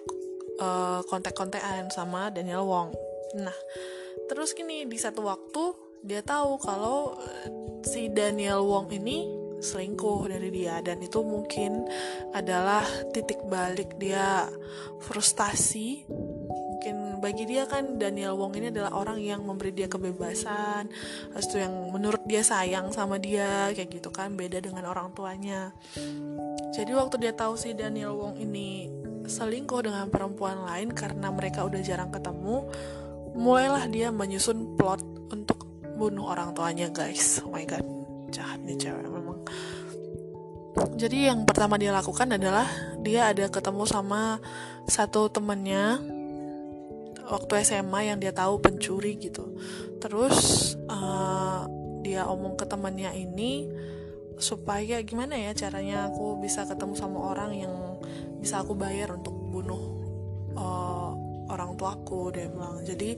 uh, 0.62 1.02
kontak-kontakan 1.10 1.90
sama 1.90 2.30
Daniel 2.30 2.64
Wong. 2.64 2.94
Nah 3.42 3.58
terus 4.30 4.54
gini 4.54 4.86
di 4.86 4.96
satu 4.96 5.26
waktu 5.26 5.64
dia 6.02 6.26
tahu 6.26 6.58
kalau 6.58 7.14
eh, 7.20 7.48
si 7.86 8.10
Daniel 8.10 8.66
Wong 8.66 8.90
ini 8.94 9.42
selingkuh 9.62 10.30
dari 10.30 10.50
dia. 10.50 10.82
Dan 10.82 11.02
itu 11.02 11.22
mungkin 11.22 11.86
adalah 12.34 12.86
titik 13.14 13.42
balik 13.50 13.98
dia 14.02 14.50
frustasi 15.02 16.06
bagi 17.22 17.46
dia 17.46 17.70
kan 17.70 18.02
Daniel 18.02 18.34
Wong 18.34 18.58
ini 18.58 18.74
adalah 18.74 18.98
orang 18.98 19.22
yang 19.22 19.46
memberi 19.46 19.70
dia 19.70 19.86
kebebasan 19.86 20.90
habis 21.32 21.48
itu 21.48 21.62
yang 21.62 21.94
menurut 21.94 22.26
dia 22.26 22.42
sayang 22.42 22.90
sama 22.90 23.22
dia 23.22 23.70
kayak 23.78 24.02
gitu 24.02 24.10
kan 24.10 24.34
beda 24.34 24.58
dengan 24.58 24.90
orang 24.90 25.14
tuanya. 25.14 25.70
Jadi 26.74 26.92
waktu 26.98 27.22
dia 27.22 27.34
tahu 27.38 27.54
si 27.54 27.78
Daniel 27.78 28.18
Wong 28.18 28.42
ini 28.42 28.90
selingkuh 29.30 29.86
dengan 29.86 30.10
perempuan 30.10 30.66
lain 30.66 30.90
karena 30.92 31.30
mereka 31.30 31.62
udah 31.62 31.80
jarang 31.86 32.10
ketemu 32.10 32.66
mulailah 33.38 33.86
dia 33.88 34.10
menyusun 34.10 34.76
plot 34.76 35.06
untuk 35.30 35.70
bunuh 35.96 36.26
orang 36.26 36.58
tuanya 36.58 36.90
guys. 36.90 37.40
Oh 37.46 37.54
my 37.54 37.64
god 37.70 37.86
jahat 38.34 38.58
nih 38.66 38.80
cewek 38.82 39.06
memang. 39.06 39.46
Jadi 40.98 41.30
yang 41.30 41.44
pertama 41.44 41.76
dia 41.78 41.92
lakukan 41.94 42.32
adalah 42.32 42.66
dia 43.04 43.30
ada 43.30 43.46
ketemu 43.52 43.84
sama 43.86 44.40
satu 44.88 45.28
temennya 45.30 46.00
waktu 47.32 47.64
SMA 47.64 48.12
yang 48.12 48.20
dia 48.20 48.36
tahu 48.36 48.60
pencuri 48.60 49.16
gitu. 49.16 49.56
Terus 50.04 50.76
uh, 50.92 51.64
dia 52.04 52.28
omong 52.28 52.60
ke 52.60 52.68
temannya 52.68 53.16
ini 53.16 53.72
supaya 54.36 55.00
gimana 55.06 55.38
ya 55.38 55.56
caranya 55.56 56.12
aku 56.12 56.42
bisa 56.44 56.68
ketemu 56.68 56.98
sama 56.98 57.32
orang 57.32 57.52
yang 57.56 57.74
bisa 58.42 58.60
aku 58.60 58.74
bayar 58.76 59.16
untuk 59.16 59.32
bunuh 59.32 59.84
uh, 60.60 61.16
orang 61.48 61.80
tuaku 61.80 62.36
dia 62.36 62.52
bilang. 62.52 62.84
Jadi 62.84 63.16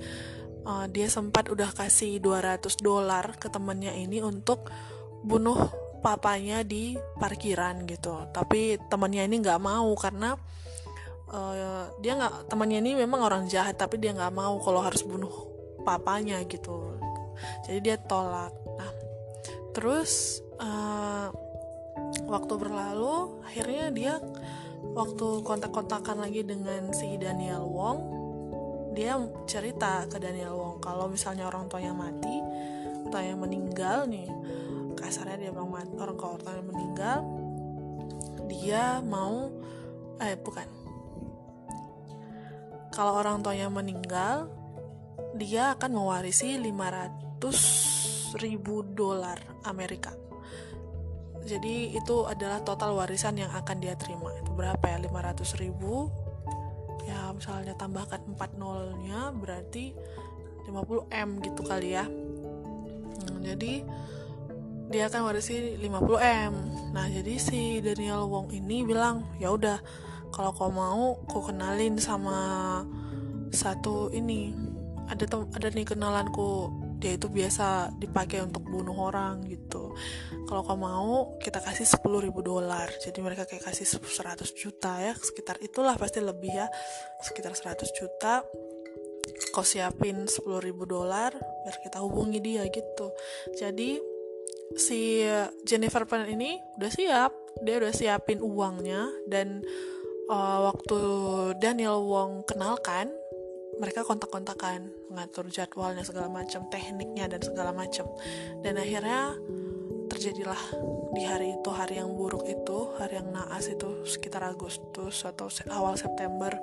uh, 0.70 0.86
dia 0.91 1.10
sempat 1.10 1.50
udah 1.50 1.74
kasih 1.74 2.22
200 2.22 2.62
dolar 2.77 3.34
ke 3.41 3.50
temannya 3.50 3.98
ini 3.98 4.22
untuk 4.22 4.70
bunuh 5.24 5.58
papanya 6.03 6.62
di 6.62 7.00
parkiran 7.17 7.88
gitu. 7.88 8.29
Tapi 8.29 8.77
temannya 8.91 9.25
ini 9.25 9.39
nggak 9.39 9.62
mau 9.63 9.89
karena 9.96 10.36
uh, 11.33 11.89
dia 11.99 12.13
nggak 12.13 12.47
temannya 12.47 12.79
ini 12.85 12.91
memang 13.01 13.25
orang 13.25 13.43
jahat 13.49 13.75
tapi 13.75 13.97
dia 13.97 14.13
nggak 14.13 14.33
mau 14.33 14.61
kalau 14.61 14.79
harus 14.85 15.01
bunuh 15.01 15.33
papanya 15.81 16.39
gitu. 16.45 16.95
Jadi 17.65 17.79
dia 17.81 17.97
tolak. 17.97 18.53
Nah 18.77 18.91
terus 19.73 20.39
uh, 20.61 21.33
waktu 22.29 22.53
berlalu 22.55 23.41
akhirnya 23.41 23.85
dia 23.89 24.13
waktu 24.93 25.41
kontak-kontakan 25.41 26.21
lagi 26.21 26.45
dengan 26.45 26.93
si 26.93 27.17
Daniel 27.17 27.65
Wong 27.65 27.97
dia 28.93 29.17
cerita 29.49 30.05
ke 30.05 30.21
Daniel 30.21 30.53
Wong 30.53 30.77
kalau 30.77 31.09
misalnya 31.09 31.49
orang 31.49 31.65
tuanya 31.65 31.97
mati 31.97 32.37
atau 33.09 33.19
yang 33.19 33.41
meninggal 33.41 34.05
nih 34.05 34.29
kasarnya 34.93 35.49
dia 35.49 35.51
bilang 35.51 35.73
orang 35.73 36.17
kalau 36.17 36.37
orang 36.37 36.55
yang 36.61 36.69
meninggal 36.69 37.17
dia 38.45 38.83
mau 39.01 39.49
eh 40.21 40.37
bukan 40.37 40.82
kalau 42.93 43.17
orang 43.17 43.41
tuanya 43.41 43.73
meninggal 43.73 44.53
dia 45.33 45.73
akan 45.73 45.97
mewarisi 45.97 46.62
500 46.62 48.38
ribu 48.38 48.85
dolar 48.85 49.41
Amerika. 49.65 50.13
Jadi 51.43 51.91
itu 51.97 52.23
adalah 52.23 52.63
total 52.63 52.95
warisan 52.95 53.35
yang 53.35 53.51
akan 53.51 53.81
dia 53.81 53.97
terima. 53.97 54.31
Itu 54.39 54.53
berapa 54.55 54.79
ya? 54.85 55.01
500 55.01 55.59
ribu. 55.59 56.07
Ya 57.03 57.33
misalnya 57.35 57.75
tambahkan 57.75 58.23
4 58.38 58.62
nolnya 58.62 59.33
berarti 59.35 59.91
50 60.69 61.09
M 61.12 61.29
gitu 61.43 61.62
kali 61.67 61.97
ya. 61.97 62.05
Hmm, 62.07 63.43
jadi 63.43 63.83
dia 64.88 65.09
akan 65.09 65.33
warisi 65.33 65.75
50 65.81 66.21
M. 66.21 66.53
Nah 66.95 67.09
jadi 67.09 67.33
si 67.41 67.81
Daniel 67.83 68.29
Wong 68.29 68.53
ini 68.55 68.85
bilang 68.88 69.27
ya 69.41 69.51
udah 69.51 69.81
kalau 70.33 70.51
kau 70.57 70.73
mau 70.73 71.21
kau 71.29 71.45
kenalin 71.45 72.01
sama 72.01 72.81
satu 73.53 74.09
ini. 74.09 74.49
Ada 75.05 75.29
ada 75.29 75.67
nih 75.69 75.85
kenalanku. 75.85 76.81
Dia 76.97 77.19
itu 77.19 77.27
biasa 77.27 77.93
dipakai 77.99 78.41
untuk 78.41 78.63
bunuh 78.65 78.95
orang 78.95 79.45
gitu. 79.45 79.93
Kalau 80.47 80.63
kamu 80.63 80.79
mau 80.79 81.13
kita 81.37 81.59
kasih 81.59 81.85
10 81.85 82.25
ribu 82.25 82.39
dolar. 82.41 82.87
Jadi 83.03 83.19
mereka 83.19 83.43
kayak 83.43 83.69
kasih 83.69 83.86
100 83.86 84.39
juta 84.55 85.03
ya. 85.03 85.13
Sekitar 85.13 85.60
itulah 85.60 85.99
pasti 85.99 86.23
lebih 86.23 86.49
ya. 86.49 86.67
Sekitar 87.21 87.53
100 87.53 87.91
juta. 87.91 88.41
Kau 89.51 89.67
siapin 89.67 90.25
10 90.25 90.63
ribu 90.63 90.88
dolar 90.88 91.36
biar 91.36 91.77
kita 91.84 91.99
hubungi 91.99 92.39
dia 92.39 92.63
gitu. 92.71 93.12
Jadi 93.51 93.99
si 94.79 95.27
Jennifer 95.67 96.08
Pan 96.08 96.23
ini 96.23 96.55
udah 96.79 96.91
siap. 96.91 97.31
Dia 97.67 97.84
udah 97.84 97.93
siapin 97.93 98.39
uangnya 98.39 99.12
dan 99.27 99.62
uh, 100.29 100.59
waktu 100.71 100.99
Daniel 101.59 102.03
Wong 102.05 102.43
kenalkan 102.47 103.12
mereka 103.81 104.05
kontak-kontakan 104.05 104.93
mengatur 105.09 105.49
jadwalnya 105.49 106.05
segala 106.05 106.29
macam 106.29 106.69
tekniknya 106.69 107.25
dan 107.25 107.41
segala 107.41 107.73
macam 107.73 108.05
dan 108.62 108.77
akhirnya 108.77 109.33
terjadilah 110.13 110.62
di 111.17 111.25
hari 111.25 111.57
itu 111.57 111.69
hari 111.73 111.97
yang 111.97 112.13
buruk 112.13 112.45
itu 112.45 112.93
hari 113.01 113.17
yang 113.17 113.33
naas 113.33 113.65
itu 113.65 114.05
sekitar 114.05 114.45
Agustus 114.45 115.25
atau 115.25 115.49
awal 115.73 115.97
September 115.97 116.53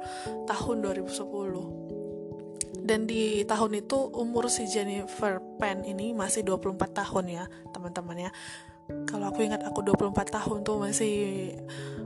tahun 0.46 0.86
2010 0.86 1.90
dan 2.86 3.06
di 3.06 3.42
tahun 3.46 3.86
itu 3.86 3.98
umur 4.14 4.46
si 4.50 4.66
Jennifer 4.70 5.42
Penn 5.58 5.82
ini 5.86 6.14
masih 6.14 6.46
24 6.46 6.78
tahun 6.94 7.26
ya 7.26 7.44
teman-teman 7.74 8.30
ya 8.30 8.30
kalau 9.08 9.30
aku 9.30 9.42
ingat 9.42 9.62
aku 9.66 9.82
24 9.82 10.14
tahun 10.30 10.58
tuh 10.62 10.76
masih 10.82 11.14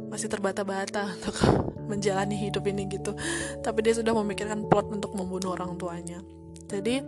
masih 0.08 0.28
terbata-bata 0.30 1.10
untuk 1.10 1.36
menjalani 1.90 2.36
hidup 2.38 2.64
ini 2.70 2.88
gitu. 2.88 3.12
Tapi 3.60 3.78
dia 3.84 3.94
sudah 3.96 4.12
memikirkan 4.14 4.66
plot 4.70 4.92
untuk 4.94 5.12
membunuh 5.12 5.52
orang 5.56 5.76
tuanya. 5.76 6.22
Jadi 6.70 7.04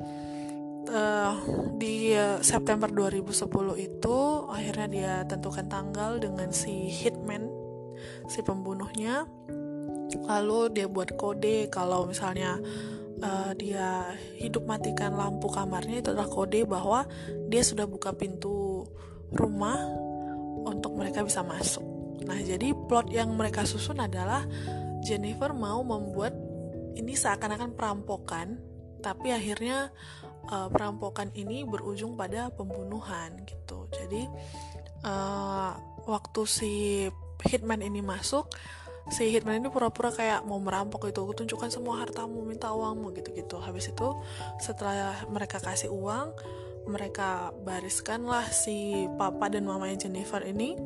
uh, 0.90 1.32
di 1.74 2.12
September 2.44 2.90
2010 2.90 3.46
itu 3.78 4.16
akhirnya 4.50 4.86
dia 4.88 5.14
tentukan 5.24 5.66
tanggal 5.66 6.20
dengan 6.20 6.50
si 6.52 6.90
hitman 6.90 7.48
si 8.28 8.42
pembunuhnya. 8.42 9.24
Lalu 10.26 10.70
dia 10.72 10.86
buat 10.86 11.14
kode 11.18 11.66
kalau 11.70 12.06
misalnya 12.06 12.58
uh, 13.22 13.52
dia 13.56 14.12
hidup 14.38 14.64
matikan 14.68 15.14
lampu 15.16 15.48
kamarnya 15.50 16.02
itu 16.02 16.08
adalah 16.12 16.30
kode 16.30 16.62
bahwa 16.68 17.04
dia 17.48 17.62
sudah 17.64 17.88
buka 17.88 18.12
pintu 18.14 18.65
rumah 19.34 19.78
untuk 20.66 20.94
mereka 20.98 21.22
bisa 21.22 21.42
masuk 21.46 21.96
Nah, 22.26 22.38
jadi 22.42 22.74
plot 22.74 23.14
yang 23.14 23.30
mereka 23.38 23.62
susun 23.62 24.02
adalah 24.02 24.42
Jennifer 25.06 25.54
mau 25.54 25.84
membuat 25.86 26.34
ini 26.98 27.14
seakan-akan 27.14 27.76
perampokan, 27.78 28.58
tapi 28.98 29.30
akhirnya 29.30 29.94
uh, 30.50 30.66
perampokan 30.72 31.30
ini 31.38 31.62
berujung 31.62 32.18
pada 32.18 32.50
pembunuhan 32.50 33.36
gitu. 33.46 33.86
Jadi 33.94 34.26
uh, 35.06 35.70
waktu 36.08 36.42
si 36.48 36.72
hitman 37.46 37.84
ini 37.84 38.02
masuk, 38.02 38.50
si 39.12 39.30
hitman 39.30 39.62
ini 39.62 39.68
pura-pura 39.70 40.10
kayak 40.10 40.42
mau 40.48 40.58
merampok 40.58 41.06
itu, 41.06 41.20
tunjukkan 41.20 41.70
semua 41.70 42.02
hartamu, 42.02 42.42
minta 42.42 42.74
uangmu 42.74 43.14
gitu-gitu. 43.14 43.62
Habis 43.62 43.94
itu 43.94 44.08
setelah 44.58 45.20
mereka 45.30 45.62
kasih 45.62 45.94
uang, 45.94 46.34
mereka 46.86 47.50
bariskanlah 47.66 48.46
si 48.54 49.06
papa 49.18 49.50
dan 49.50 49.66
mamanya 49.66 50.06
Jennifer 50.06 50.42
ini. 50.46 50.78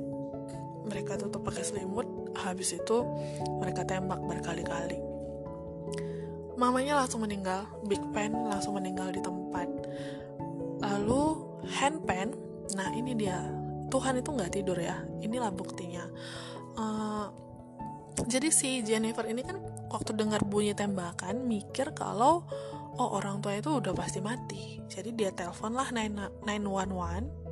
Mereka 0.89 1.21
tutup 1.21 1.45
pakai 1.47 1.63
selimut 1.63 2.09
habis 2.35 2.73
itu 2.73 3.05
mereka 3.61 3.85
tembak 3.85 4.19
berkali-kali. 4.25 4.99
Mamanya 6.57 7.05
langsung 7.05 7.25
meninggal 7.25 7.69
Big 7.89 8.01
Pen 8.13 8.33
langsung 8.49 8.77
meninggal 8.81 9.13
di 9.13 9.21
tempat. 9.21 9.69
Lalu 10.81 11.23
Hand 11.69 12.05
Pen 12.09 12.33
nah 12.75 12.89
ini 12.97 13.13
dia 13.19 13.43
Tuhan 13.91 14.23
itu 14.23 14.31
nggak 14.31 14.53
tidur 14.57 14.79
ya 14.81 15.05
inilah 15.21 15.53
buktinya. 15.53 16.09
Uh, 16.81 17.29
jadi 18.25 18.49
si 18.53 18.81
Jennifer 18.85 19.25
ini 19.29 19.45
kan 19.45 19.61
waktu 19.91 20.13
dengar 20.17 20.45
bunyi 20.45 20.77
tembakan 20.77 21.45
mikir 21.49 21.93
kalau 21.97 22.45
oh 22.99 23.21
orang 23.21 23.39
tua 23.45 23.59
itu 23.61 23.79
udah 23.79 23.95
pasti 23.95 24.19
mati. 24.25 24.83
Jadi 24.91 25.15
dia 25.15 25.31
telepon 25.31 25.77
lah 25.77 25.89
911 25.93 27.51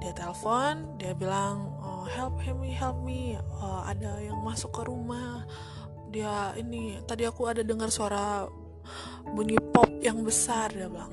dia 0.00 0.12
telepon 0.12 1.00
dia 1.00 1.16
bilang 1.16 1.72
oh, 1.80 2.04
help 2.04 2.36
me 2.60 2.70
help 2.72 3.00
me. 3.00 3.40
Uh, 3.60 3.82
ada 3.88 4.20
yang 4.20 4.40
masuk 4.44 4.72
ke 4.76 4.82
rumah. 4.84 5.48
Dia 6.12 6.52
ini 6.60 7.00
tadi 7.08 7.24
aku 7.24 7.48
ada 7.48 7.64
dengar 7.64 7.88
suara 7.88 8.44
bunyi 9.32 9.56
pop 9.72 9.88
yang 10.04 10.20
besar. 10.20 10.68
Dia 10.76 10.92
bilang 10.92 11.12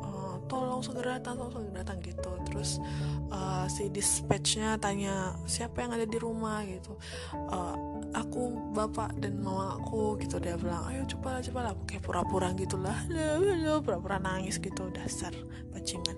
uh, 0.00 0.40
tolong 0.48 0.80
segera 0.80 1.20
datang 1.20 1.36
tolong 1.36 1.52
segera 1.52 1.84
datang 1.84 2.00
gitu. 2.00 2.32
Terus 2.48 2.80
uh, 3.28 3.68
si 3.68 3.92
dispatchnya 3.92 4.80
tanya 4.80 5.36
siapa 5.44 5.84
yang 5.84 5.92
ada 5.92 6.06
di 6.08 6.16
rumah? 6.16 6.64
Gitu. 6.64 6.96
Uh, 7.36 7.93
aku 8.14 8.72
bapak 8.72 9.18
dan 9.18 9.42
mama 9.42 9.74
aku 9.76 10.14
gitu 10.22 10.38
dia 10.38 10.54
bilang 10.54 10.86
ayo 10.88 11.02
coba 11.10 11.42
coba 11.42 11.60
lah 11.70 11.74
kayak 11.84 12.02
pura-pura 12.06 12.48
gitulah. 12.54 12.94
Pura-pura 13.84 14.22
nangis 14.22 14.62
gitu 14.62 14.88
dasar 14.94 15.34
bajingan. 15.74 16.16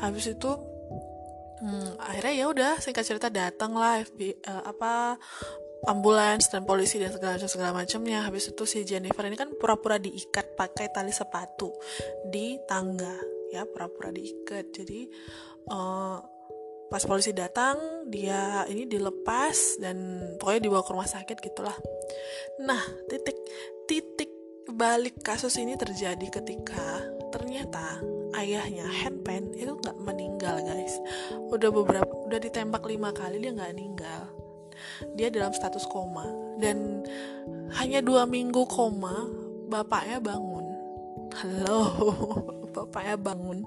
Habis 0.00 0.34
itu 0.34 0.50
hmm, 1.60 2.00
akhirnya 2.00 2.34
ya 2.34 2.46
udah 2.48 2.72
singkat 2.80 3.04
cerita 3.04 3.28
datang 3.28 3.76
lah 3.76 4.00
FBI 4.02 4.40
uh, 4.44 4.50
eh, 4.50 4.62
apa 4.72 5.20
ambulans 5.84 6.48
dan 6.48 6.64
polisi 6.64 6.96
dan 6.96 7.12
segala 7.12 7.36
macam 7.36 7.50
segala 7.52 7.70
macamnya. 7.76 8.18
Habis 8.24 8.56
itu 8.56 8.64
si 8.64 8.78
Jennifer 8.88 9.24
ini 9.28 9.36
kan 9.36 9.52
pura-pura 9.54 10.00
diikat 10.00 10.56
pakai 10.56 10.88
tali 10.90 11.12
sepatu 11.12 11.76
di 12.24 12.56
tangga. 12.64 13.20
Ya 13.52 13.68
pura-pura 13.68 14.08
diikat. 14.10 14.72
Jadi 14.72 15.06
uh, 15.68 16.33
pas 16.92 17.02
polisi 17.08 17.32
datang 17.32 18.06
dia 18.06 18.68
ini 18.68 18.84
dilepas 18.84 19.80
dan 19.80 20.20
pokoknya 20.36 20.60
dibawa 20.68 20.82
ke 20.84 20.90
rumah 20.92 21.10
sakit 21.10 21.36
gitulah. 21.40 21.76
Nah 22.62 22.80
titik 23.08 23.38
titik 23.88 24.30
balik 24.74 25.20
kasus 25.20 25.56
ini 25.60 25.76
terjadi 25.76 26.26
ketika 26.28 27.04
ternyata 27.34 28.00
ayahnya 28.38 28.86
handpan 28.86 29.54
itu 29.54 29.74
nggak 29.74 29.98
meninggal 30.02 30.56
guys. 30.62 30.98
Udah 31.50 31.70
beberapa 31.70 32.10
udah 32.26 32.38
ditembak 32.38 32.82
lima 32.86 33.10
kali 33.14 33.42
dia 33.42 33.52
nggak 33.54 33.72
meninggal. 33.74 34.22
Dia 35.14 35.30
dalam 35.30 35.54
status 35.54 35.86
koma. 35.86 36.26
Dan 36.58 37.02
hanya 37.78 38.02
dua 38.02 38.26
minggu 38.26 38.66
koma 38.66 39.26
bapaknya 39.70 40.18
bangun. 40.22 40.66
Halo 41.34 41.80
bapaknya 42.76 43.16
bangun. 43.18 43.66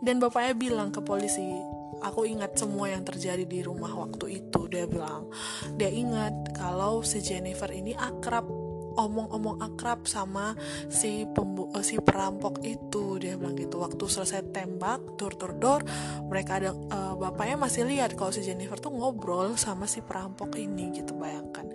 Dan 0.00 0.20
bapaknya 0.20 0.52
bilang 0.56 0.88
ke 0.92 1.00
polisi 1.00 1.75
aku 2.02 2.28
ingat 2.28 2.56
semua 2.56 2.92
yang 2.92 3.02
terjadi 3.04 3.44
di 3.44 3.60
rumah 3.64 3.92
waktu 3.92 4.42
itu 4.42 4.66
dia 4.68 4.84
bilang. 4.84 5.28
Dia 5.76 5.90
ingat 5.92 6.56
kalau 6.56 7.00
si 7.04 7.20
Jennifer 7.22 7.68
ini 7.72 7.92
akrab 7.96 8.48
omong-omong 8.96 9.60
akrab 9.60 10.08
sama 10.08 10.56
si 10.88 11.28
pembu 11.28 11.68
uh, 11.76 11.84
si 11.84 12.00
perampok 12.00 12.64
itu. 12.64 13.20
Dia 13.20 13.36
bilang 13.36 13.56
gitu 13.56 13.80
waktu 13.84 14.04
selesai 14.08 14.52
tembak 14.52 15.20
dor 15.20 15.36
dor 15.36 15.52
dor 15.56 15.80
mereka 16.28 16.58
ada 16.60 16.72
uh, 16.72 17.12
bapaknya 17.16 17.60
masih 17.60 17.84
lihat 17.84 18.16
kalau 18.16 18.32
si 18.32 18.40
Jennifer 18.40 18.80
tuh 18.80 18.96
ngobrol 18.96 19.56
sama 19.60 19.84
si 19.84 20.00
perampok 20.00 20.56
ini 20.56 20.96
gitu 20.96 21.12
bayangkan. 21.16 21.68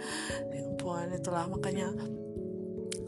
Ya 0.49 0.62
ampun 0.81 1.13
itulah 1.13 1.45
makanya. 1.45 1.93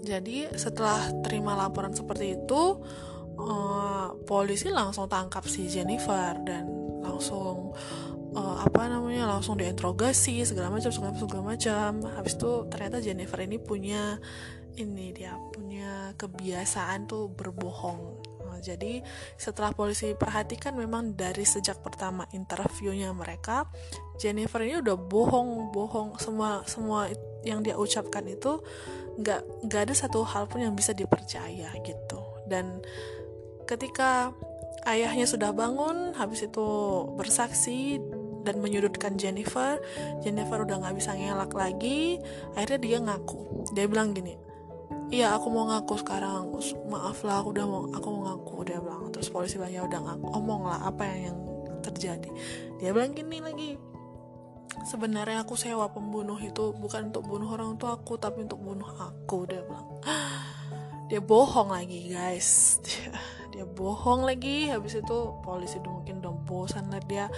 Jadi 0.04 0.52
setelah 0.54 1.10
terima 1.26 1.58
laporan 1.58 1.96
seperti 1.96 2.38
itu 2.38 2.62
uh, 3.40 4.14
polisi 4.30 4.70
langsung 4.70 5.10
tangkap 5.10 5.48
si 5.50 5.66
Jennifer 5.72 6.38
dan 6.44 6.83
langsung 7.14 7.78
uh, 8.34 8.58
apa 8.66 8.90
namanya 8.90 9.30
langsung 9.30 9.56
diinterogasi 9.56 10.44
segala 10.44 10.74
macam 10.74 10.90
segala 10.90 11.14
segala 11.16 11.44
macam. 11.56 11.90
Habis 12.18 12.34
itu 12.36 12.52
ternyata 12.68 12.98
Jennifer 13.00 13.40
ini 13.46 13.58
punya 13.62 14.18
ini 14.74 15.14
dia 15.14 15.38
punya 15.54 16.18
kebiasaan 16.18 17.06
tuh 17.06 17.30
berbohong. 17.30 18.26
Nah, 18.50 18.58
jadi 18.62 19.02
setelah 19.38 19.74
polisi 19.74 20.14
perhatikan 20.18 20.74
memang 20.74 21.14
dari 21.14 21.46
sejak 21.46 21.82
pertama 21.82 22.26
interviewnya 22.34 23.14
mereka 23.14 23.70
Jennifer 24.18 24.62
ini 24.66 24.82
udah 24.82 24.98
bohong 24.98 25.70
bohong. 25.74 26.18
Semua 26.18 26.66
semua 26.66 27.10
yang 27.46 27.62
dia 27.62 27.78
ucapkan 27.78 28.26
itu 28.26 28.62
nggak 29.14 29.70
nggak 29.70 29.82
ada 29.90 29.94
satu 29.94 30.26
hal 30.26 30.50
pun 30.50 30.66
yang 30.66 30.74
bisa 30.74 30.94
dipercaya 30.94 31.70
gitu. 31.86 32.22
Dan 32.50 32.82
ketika 33.70 34.34
ayahnya 34.90 35.26
sudah 35.30 35.56
bangun 35.56 36.16
habis 36.18 36.46
itu 36.46 36.68
bersaksi 37.16 38.02
dan 38.44 38.60
menyudutkan 38.60 39.16
Jennifer. 39.16 39.80
Jennifer 40.22 40.62
udah 40.68 40.84
nggak 40.84 40.96
bisa 41.00 41.16
ngelak 41.16 41.52
lagi. 41.56 42.20
Akhirnya 42.54 42.80
dia 42.80 42.98
ngaku. 43.00 43.72
Dia 43.74 43.88
bilang 43.88 44.12
gini 44.12 44.54
iya 45.14 45.38
aku 45.38 45.48
mau 45.54 45.70
ngaku 45.70 45.94
sekarang. 46.02 46.50
Maaf 46.90 47.22
lah 47.22 47.46
aku 47.46 47.54
udah 47.54 47.66
mau 47.70 47.82
aku 47.94 48.08
mau 48.10 48.22
ngaku. 48.34 48.56
Dia 48.66 48.80
bilang. 48.82 49.14
Terus 49.14 49.30
polisi 49.30 49.62
bilang 49.62 49.74
ya 49.74 49.82
udah 49.86 50.00
ngaku. 50.02 50.28
Omong 50.34 50.62
lah 50.66 50.80
apa 50.90 51.06
yang 51.06 51.32
yang 51.32 51.38
terjadi. 51.86 52.30
Dia 52.82 52.90
bilang 52.90 53.14
gini 53.14 53.38
lagi 53.38 53.72
sebenarnya 54.90 55.46
aku 55.46 55.54
sewa 55.54 55.86
pembunuh 55.94 56.42
itu 56.42 56.74
bukan 56.74 57.14
untuk 57.14 57.30
bunuh 57.30 57.50
orang 57.54 57.78
tua 57.78 58.02
aku 58.02 58.18
tapi 58.18 58.42
untuk 58.50 58.58
bunuh 58.58 58.90
aku. 58.90 59.46
Dia 59.46 59.62
bilang. 59.62 59.88
Dia 61.12 61.22
bohong 61.22 61.70
lagi 61.70 62.10
guys 62.10 62.82
dia 63.54 63.70
bohong 63.70 64.26
lagi. 64.26 64.74
Habis 64.74 65.06
itu 65.06 65.18
polisi 65.46 65.78
udah 65.78 65.94
mungkin 65.94 66.16
udah 66.26 66.34
bosan 66.50 66.90
lah 66.90 67.02
dia. 67.06 67.30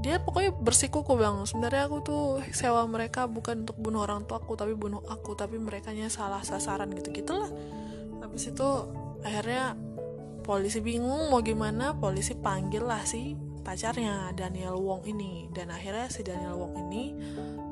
Dia 0.00 0.18
pokoknya 0.18 0.56
bersikuku 0.56 1.14
bilang 1.14 1.44
sebenarnya 1.44 1.86
aku 1.86 1.98
tuh 2.02 2.24
sewa 2.50 2.82
mereka 2.88 3.28
bukan 3.30 3.68
untuk 3.68 3.76
bunuh 3.78 4.02
orang 4.02 4.24
tua 4.24 4.40
aku 4.40 4.58
tapi 4.58 4.74
bunuh 4.74 5.04
aku 5.06 5.38
tapi 5.38 5.60
mereka 5.60 5.94
salah 6.10 6.42
sasaran 6.42 6.90
gitu 6.90 7.14
gitulah 7.14 7.46
habis 8.18 8.50
itu 8.50 8.68
akhirnya 9.22 9.78
polisi 10.42 10.82
bingung 10.82 11.30
mau 11.30 11.38
gimana 11.38 11.94
polisi 11.94 12.34
panggil 12.34 12.82
lah 12.82 13.06
si 13.06 13.38
pacarnya 13.62 14.34
Daniel 14.34 14.76
Wong 14.82 15.06
ini. 15.06 15.46
Dan 15.54 15.70
akhirnya 15.70 16.10
si 16.10 16.26
Daniel 16.26 16.58
Wong 16.58 16.74
ini 16.90 17.14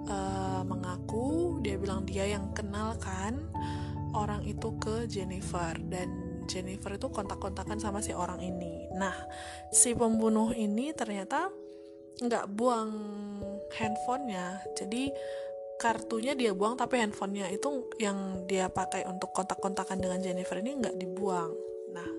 uh, 0.06 0.62
mengaku 0.62 1.58
dia 1.60 1.76
bilang 1.76 2.06
dia 2.06 2.24
yang 2.30 2.54
kenalkan 2.54 3.50
orang 4.14 4.46
itu 4.46 4.70
ke 4.78 5.10
Jennifer. 5.10 5.74
Dan 5.82 6.29
Jennifer 6.50 6.98
itu 6.98 7.06
kontak-kontakan 7.06 7.78
sama 7.78 8.02
si 8.02 8.10
orang 8.10 8.42
ini. 8.42 8.90
Nah, 8.98 9.14
si 9.70 9.94
pembunuh 9.94 10.50
ini 10.50 10.90
ternyata 10.90 11.54
nggak 12.18 12.46
buang 12.50 12.90
handphonenya. 13.70 14.58
Jadi 14.74 15.14
kartunya 15.80 16.36
dia 16.36 16.52
buang 16.52 16.76
tapi 16.76 17.00
handphonenya 17.00 17.48
itu 17.48 17.88
yang 17.96 18.44
dia 18.44 18.68
pakai 18.68 19.08
untuk 19.08 19.32
kontak-kontakan 19.32 19.96
dengan 20.02 20.20
Jennifer 20.20 20.60
ini 20.60 20.76
nggak 20.76 20.98
dibuang. 21.00 21.54
Nah 21.96 22.10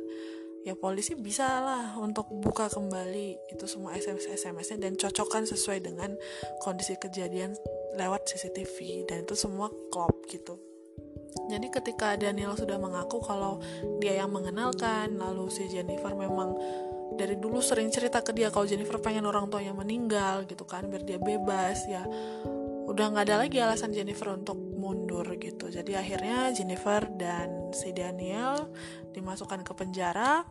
ya 0.65 0.73
polisi 0.77 1.13
bisa 1.17 1.45
lah 1.61 1.97
untuk 1.97 2.29
buka 2.29 2.69
kembali 2.69 3.53
itu 3.53 3.65
semua 3.65 3.97
SMS 3.97 4.29
SMS-nya 4.29 4.89
dan 4.89 4.93
cocokkan 4.93 5.45
sesuai 5.49 5.81
dengan 5.81 6.13
kondisi 6.61 6.97
kejadian 7.01 7.57
lewat 7.97 8.29
CCTV 8.29 9.05
dan 9.09 9.25
itu 9.25 9.33
semua 9.33 9.73
klop 9.89 10.25
gitu 10.29 10.57
jadi 11.47 11.67
ketika 11.71 12.15
Daniel 12.19 12.55
sudah 12.55 12.75
mengaku 12.79 13.23
kalau 13.23 13.59
dia 13.99 14.19
yang 14.23 14.31
mengenalkan 14.31 15.15
lalu 15.15 15.47
si 15.51 15.67
Jennifer 15.71 16.11
memang 16.15 16.55
dari 17.15 17.35
dulu 17.35 17.59
sering 17.59 17.91
cerita 17.91 18.23
ke 18.23 18.31
dia 18.31 18.47
kalau 18.47 18.67
Jennifer 18.67 18.99
pengen 18.99 19.27
orang 19.27 19.51
tuanya 19.51 19.75
meninggal 19.75 20.47
gitu 20.47 20.63
kan 20.63 20.87
biar 20.87 21.03
dia 21.03 21.19
bebas 21.19 21.83
ya 21.87 22.03
udah 22.91 23.05
nggak 23.15 23.25
ada 23.31 23.35
lagi 23.47 23.57
alasan 23.63 23.95
Jennifer 23.95 24.35
untuk 24.35 24.59
mundur 24.59 25.23
gitu. 25.39 25.71
Jadi 25.71 25.95
akhirnya 25.95 26.51
Jennifer 26.51 27.07
dan 27.15 27.71
si 27.71 27.95
Daniel 27.95 28.67
dimasukkan 29.11 29.61
ke 29.67 29.73
penjara 29.75 30.47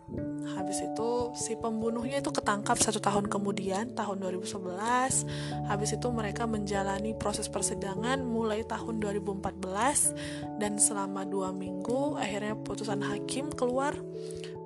habis 0.57 0.85
itu 0.85 1.33
si 1.37 1.57
pembunuhnya 1.57 2.21
itu 2.21 2.31
ketangkap 2.33 2.77
satu 2.77 3.01
tahun 3.01 3.29
kemudian 3.33 3.97
tahun 3.97 4.21
2011 4.21 5.67
habis 5.69 5.91
itu 5.97 6.07
mereka 6.13 6.45
menjalani 6.45 7.17
proses 7.17 7.49
persidangan 7.49 8.21
mulai 8.21 8.65
tahun 8.65 9.01
2014 9.01 10.61
dan 10.61 10.77
selama 10.77 11.25
dua 11.25 11.51
minggu 11.51 12.21
akhirnya 12.21 12.55
putusan 12.61 13.01
hakim 13.01 13.49
keluar 13.53 13.97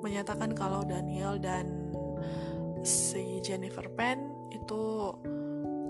menyatakan 0.03 0.53
kalau 0.53 0.85
Daniel 0.85 1.41
dan 1.41 1.95
si 2.85 3.41
Jennifer 3.41 3.89
Penn 3.89 4.29
itu 4.53 5.15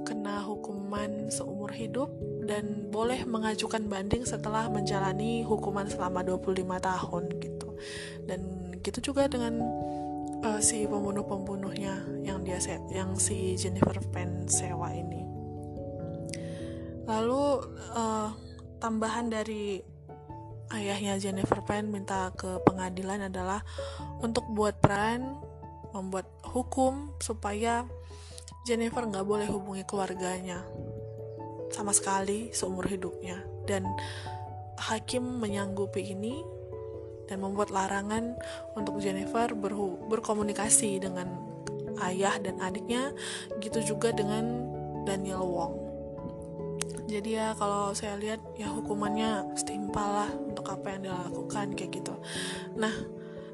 kena 0.04 0.44
hukuman 0.44 1.32
seumur 1.32 1.72
hidup 1.72 2.12
dan 2.44 2.92
boleh 2.92 3.24
mengajukan 3.24 3.88
banding 3.88 4.22
setelah 4.22 4.68
menjalani 4.68 5.42
hukuman 5.42 5.88
selama 5.88 6.20
25 6.22 6.60
tahun 6.78 7.24
gitu. 7.40 7.53
Dan 8.24 8.72
gitu 8.80 9.12
juga 9.12 9.28
dengan 9.28 9.60
uh, 10.44 10.60
si 10.60 10.84
pembunuh-pembunuhnya 10.84 12.24
yang 12.24 12.44
dia 12.44 12.60
yang 12.92 13.16
si 13.16 13.56
Jennifer 13.56 13.96
Penn 14.12 14.46
sewa 14.46 14.92
ini. 14.92 15.24
Lalu 17.04 17.44
uh, 17.92 18.32
tambahan 18.80 19.28
dari 19.32 19.80
ayahnya 20.72 21.20
Jennifer 21.20 21.60
Penn 21.64 21.92
minta 21.92 22.32
ke 22.34 22.60
pengadilan 22.64 23.28
adalah 23.28 23.60
untuk 24.20 24.44
buat 24.52 24.80
peran 24.80 25.36
membuat 25.94 26.26
hukum 26.42 27.14
supaya 27.22 27.86
Jennifer 28.66 29.04
nggak 29.04 29.28
boleh 29.28 29.46
hubungi 29.46 29.84
keluarganya 29.86 30.64
sama 31.70 31.92
sekali 31.94 32.50
seumur 32.50 32.88
hidupnya 32.88 33.44
dan 33.68 33.86
hakim 34.78 35.38
menyanggupi 35.38 36.12
ini 36.12 36.42
dan 37.28 37.40
membuat 37.40 37.72
larangan 37.72 38.36
untuk 38.76 39.00
Jennifer 39.00 39.52
berkomunikasi 40.08 41.00
dengan 41.00 41.54
ayah 42.02 42.36
dan 42.42 42.58
adiknya 42.58 43.14
gitu 43.62 43.94
juga 43.94 44.10
dengan 44.10 44.66
Daniel 45.06 45.44
Wong. 45.46 45.74
Jadi 47.04 47.36
ya 47.36 47.52
kalau 47.54 47.92
saya 47.92 48.16
lihat 48.16 48.40
ya 48.56 48.72
hukumannya 48.72 49.54
setimpal 49.54 50.24
lah 50.24 50.30
untuk 50.34 50.66
apa 50.72 50.96
yang 50.96 51.00
dia 51.04 51.14
lakukan 51.14 51.76
kayak 51.76 52.00
gitu. 52.00 52.14
Nah 52.80 52.90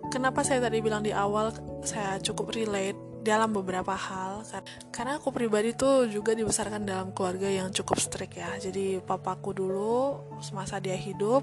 kenapa 0.08 0.46
saya 0.46 0.62
tadi 0.62 0.78
bilang 0.78 1.02
di 1.02 1.10
awal 1.10 1.50
saya 1.82 2.22
cukup 2.22 2.54
relate 2.54 2.96
dalam 3.20 3.50
beberapa 3.50 3.92
hal? 3.92 4.46
Karena 4.94 5.18
aku 5.18 5.34
pribadi 5.34 5.74
tuh 5.74 6.06
juga 6.06 6.32
dibesarkan 6.32 6.86
dalam 6.86 7.10
keluarga 7.10 7.50
yang 7.50 7.74
cukup 7.74 7.98
strict 7.98 8.38
ya. 8.38 8.54
Jadi 8.56 9.02
papaku 9.02 9.50
dulu 9.50 10.22
semasa 10.40 10.78
dia 10.78 10.94
hidup 10.94 11.42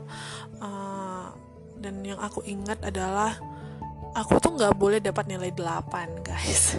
uh, 0.64 1.47
dan 1.80 2.02
yang 2.06 2.20
aku 2.20 2.42
ingat 2.44 2.82
adalah 2.82 3.38
aku 4.18 4.42
tuh 4.42 4.58
nggak 4.58 4.74
boleh 4.78 5.00
dapat 5.02 5.30
nilai 5.30 5.54
8 5.54 6.26
guys. 6.26 6.78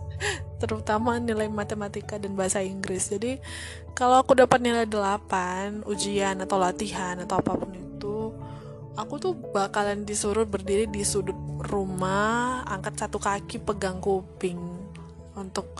Terutama 0.62 1.16
nilai 1.20 1.48
matematika 1.48 2.20
dan 2.20 2.36
bahasa 2.36 2.60
Inggris. 2.60 3.08
Jadi 3.12 3.40
kalau 3.96 4.20
aku 4.20 4.36
dapat 4.36 4.60
nilai 4.60 4.84
8 4.88 5.84
ujian 5.88 6.40
atau 6.44 6.56
latihan 6.60 7.16
atau 7.20 7.40
apa 7.40 7.52
pun 7.56 7.72
itu 7.72 8.32
aku 8.94 9.14
tuh 9.18 9.32
bakalan 9.52 10.06
disuruh 10.06 10.46
berdiri 10.46 10.86
di 10.86 11.02
sudut 11.02 11.36
rumah 11.66 12.62
angkat 12.68 12.94
satu 13.00 13.18
kaki 13.18 13.64
pegang 13.64 13.98
kuping 13.98 14.60
untuk 15.34 15.74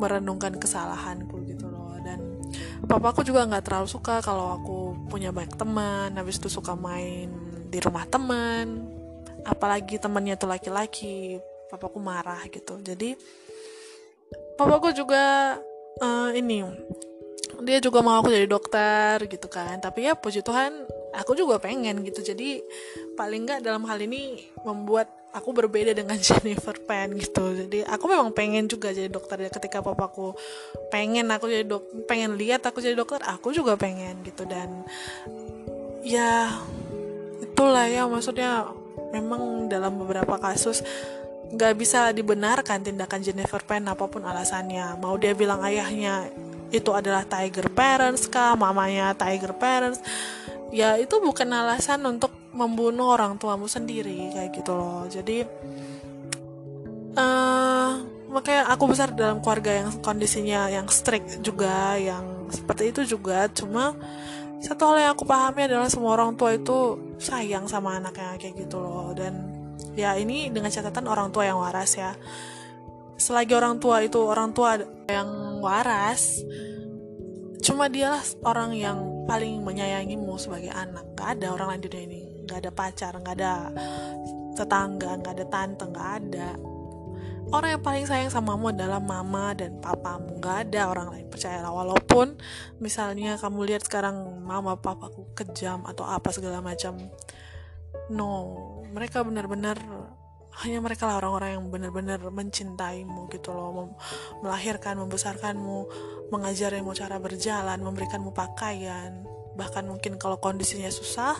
merenungkan 0.00 0.56
kesalahanku 0.56 1.46
gitu 1.46 1.68
loh. 1.68 1.94
Dan 2.00 2.42
papaku 2.88 3.22
juga 3.22 3.46
nggak 3.46 3.64
terlalu 3.64 3.88
suka 3.88 4.24
kalau 4.24 4.56
aku 4.56 4.76
punya 5.06 5.30
banyak 5.30 5.54
teman 5.54 6.16
habis 6.16 6.40
itu 6.40 6.50
suka 6.50 6.74
main 6.74 7.45
di 7.66 7.78
rumah 7.82 8.06
teman 8.06 8.86
apalagi 9.46 9.98
temannya 10.02 10.34
tuh 10.34 10.50
laki-laki 10.50 11.38
papaku 11.70 11.98
marah 12.02 12.42
gitu. 12.50 12.78
Jadi 12.82 13.14
papaku 14.58 14.90
juga 14.94 15.56
uh, 16.02 16.30
ini 16.34 16.66
dia 17.64 17.80
juga 17.80 18.04
mau 18.04 18.20
aku 18.20 18.28
jadi 18.28 18.48
dokter 18.50 19.22
gitu 19.30 19.46
kan. 19.46 19.78
Tapi 19.80 20.10
ya 20.10 20.14
puji 20.18 20.42
Tuhan 20.42 20.84
aku 21.14 21.38
juga 21.38 21.62
pengen 21.62 22.02
gitu. 22.04 22.20
Jadi 22.20 22.60
paling 23.14 23.46
nggak 23.46 23.60
dalam 23.64 23.86
hal 23.88 24.02
ini 24.02 24.50
membuat 24.66 25.08
aku 25.32 25.52
berbeda 25.52 25.92
dengan 25.96 26.18
Jennifer 26.26 26.76
Pan 26.84 27.14
gitu. 27.16 27.54
Jadi 27.54 27.86
aku 27.86 28.04
memang 28.10 28.34
pengen 28.34 28.66
juga 28.66 28.92
jadi 28.92 29.08
dokter 29.08 29.46
ya. 29.46 29.50
Ketika 29.50 29.80
papaku 29.80 30.36
pengen 30.92 31.30
aku 31.32 31.48
jadi 31.48 31.64
dok 31.64 32.06
pengen 32.10 32.34
lihat 32.36 32.66
aku 32.66 32.82
jadi 32.82 32.98
dokter 32.98 33.22
aku 33.24 33.54
juga 33.54 33.78
pengen 33.78 34.20
gitu. 34.26 34.44
Dan 34.44 34.84
ya 36.02 36.50
itulah 37.42 37.86
ya 37.88 38.08
maksudnya 38.08 38.70
memang 39.12 39.68
dalam 39.68 39.96
beberapa 40.00 40.36
kasus 40.40 40.80
nggak 41.46 41.74
bisa 41.78 42.10
dibenarkan 42.10 42.82
tindakan 42.82 43.22
Jennifer 43.22 43.62
Pan 43.62 43.86
apa 43.86 44.10
pun 44.10 44.26
alasannya. 44.26 44.98
Mau 44.98 45.14
dia 45.14 45.32
bilang 45.32 45.62
ayahnya 45.62 46.26
itu 46.74 46.90
adalah 46.90 47.22
tiger 47.22 47.70
parents 47.70 48.26
kah 48.26 48.58
mamanya 48.58 49.14
tiger 49.14 49.54
parents 49.54 50.02
ya 50.74 50.98
itu 50.98 51.22
bukan 51.22 51.46
alasan 51.46 52.02
untuk 52.02 52.34
membunuh 52.50 53.14
orang 53.14 53.38
tuamu 53.38 53.70
sendiri 53.70 54.34
kayak 54.34 54.50
gitu 54.50 54.74
loh. 54.74 55.06
Jadi 55.06 55.46
uh, 57.14 57.90
makanya 58.26 58.66
aku 58.74 58.84
besar 58.90 59.14
dalam 59.14 59.38
keluarga 59.38 59.86
yang 59.86 59.88
kondisinya 60.02 60.66
yang 60.66 60.90
strict 60.90 61.40
juga 61.46 61.94
yang 62.00 62.50
seperti 62.50 62.90
itu 62.90 63.16
juga. 63.16 63.46
Cuma 63.54 63.94
satu 64.58 64.82
hal 64.90 64.96
yang 64.98 65.12
aku 65.14 65.22
pahami 65.28 65.70
adalah 65.70 65.86
semua 65.86 66.16
orang 66.18 66.34
tua 66.34 66.56
itu 66.56 66.98
sayang 67.16 67.66
sama 67.66 67.96
anaknya 67.98 68.36
kayak 68.40 68.66
gitu 68.66 68.80
loh. 68.80 69.12
Dan 69.16 69.40
ya 69.96 70.16
ini 70.16 70.48
dengan 70.52 70.72
catatan 70.72 71.06
orang 71.08 71.32
tua 71.32 71.48
yang 71.48 71.58
waras 71.60 71.96
ya. 71.96 72.12
Selagi 73.16 73.56
orang 73.56 73.80
tua 73.80 74.04
itu 74.04 74.20
orang 74.20 74.52
tua 74.52 74.76
yang 75.08 75.60
waras 75.64 76.44
cuma 77.64 77.88
dialah 77.88 78.22
orang 78.44 78.76
yang 78.76 78.98
paling 79.26 79.64
menyayangimu 79.64 80.36
sebagai 80.36 80.70
anak. 80.70 81.16
Gak 81.16 81.40
ada 81.40 81.56
orang 81.56 81.76
lain 81.76 81.82
di 81.82 81.88
dunia 81.88 82.06
ini. 82.06 82.20
Gak 82.46 82.58
ada 82.62 82.70
pacar 82.70 83.12
gak 83.24 83.36
ada 83.42 83.52
tetangga 84.56 85.20
gak 85.20 85.34
ada 85.36 85.46
tante 85.46 85.84
gak 85.92 86.10
ada 86.24 86.48
orang 87.54 87.78
yang 87.78 87.82
paling 87.84 88.06
sayang 88.08 88.32
samamu 88.32 88.74
adalah 88.74 88.98
mama 88.98 89.54
dan 89.54 89.78
papamu. 89.78 90.38
Gak 90.42 90.70
ada 90.70 90.90
orang 90.90 91.14
lain 91.14 91.26
percayalah 91.30 91.70
walaupun 91.70 92.34
misalnya 92.82 93.38
kamu 93.38 93.74
lihat 93.74 93.86
sekarang 93.86 94.42
mama 94.42 94.78
papaku 94.78 95.30
kejam 95.38 95.86
atau 95.86 96.02
apa 96.02 96.34
segala 96.34 96.58
macam. 96.58 96.98
No 98.10 98.56
mereka 98.90 99.22
benar-benar 99.22 99.78
hanya 100.64 100.80
mereka 100.80 101.04
lah 101.04 101.20
orang-orang 101.20 101.60
yang 101.60 101.64
benar-benar 101.68 102.20
mencintaimu 102.32 103.28
gitu 103.28 103.52
loh. 103.52 103.94
Melahirkan 104.40 104.96
membesarkanmu 104.96 105.78
mengajarimu 106.32 106.96
cara 106.96 107.20
berjalan 107.20 107.78
memberikanmu 107.78 108.32
pakaian. 108.32 109.22
Bahkan 109.56 109.84
mungkin 109.88 110.16
kalau 110.20 110.40
kondisinya 110.40 110.88
susah 110.88 111.36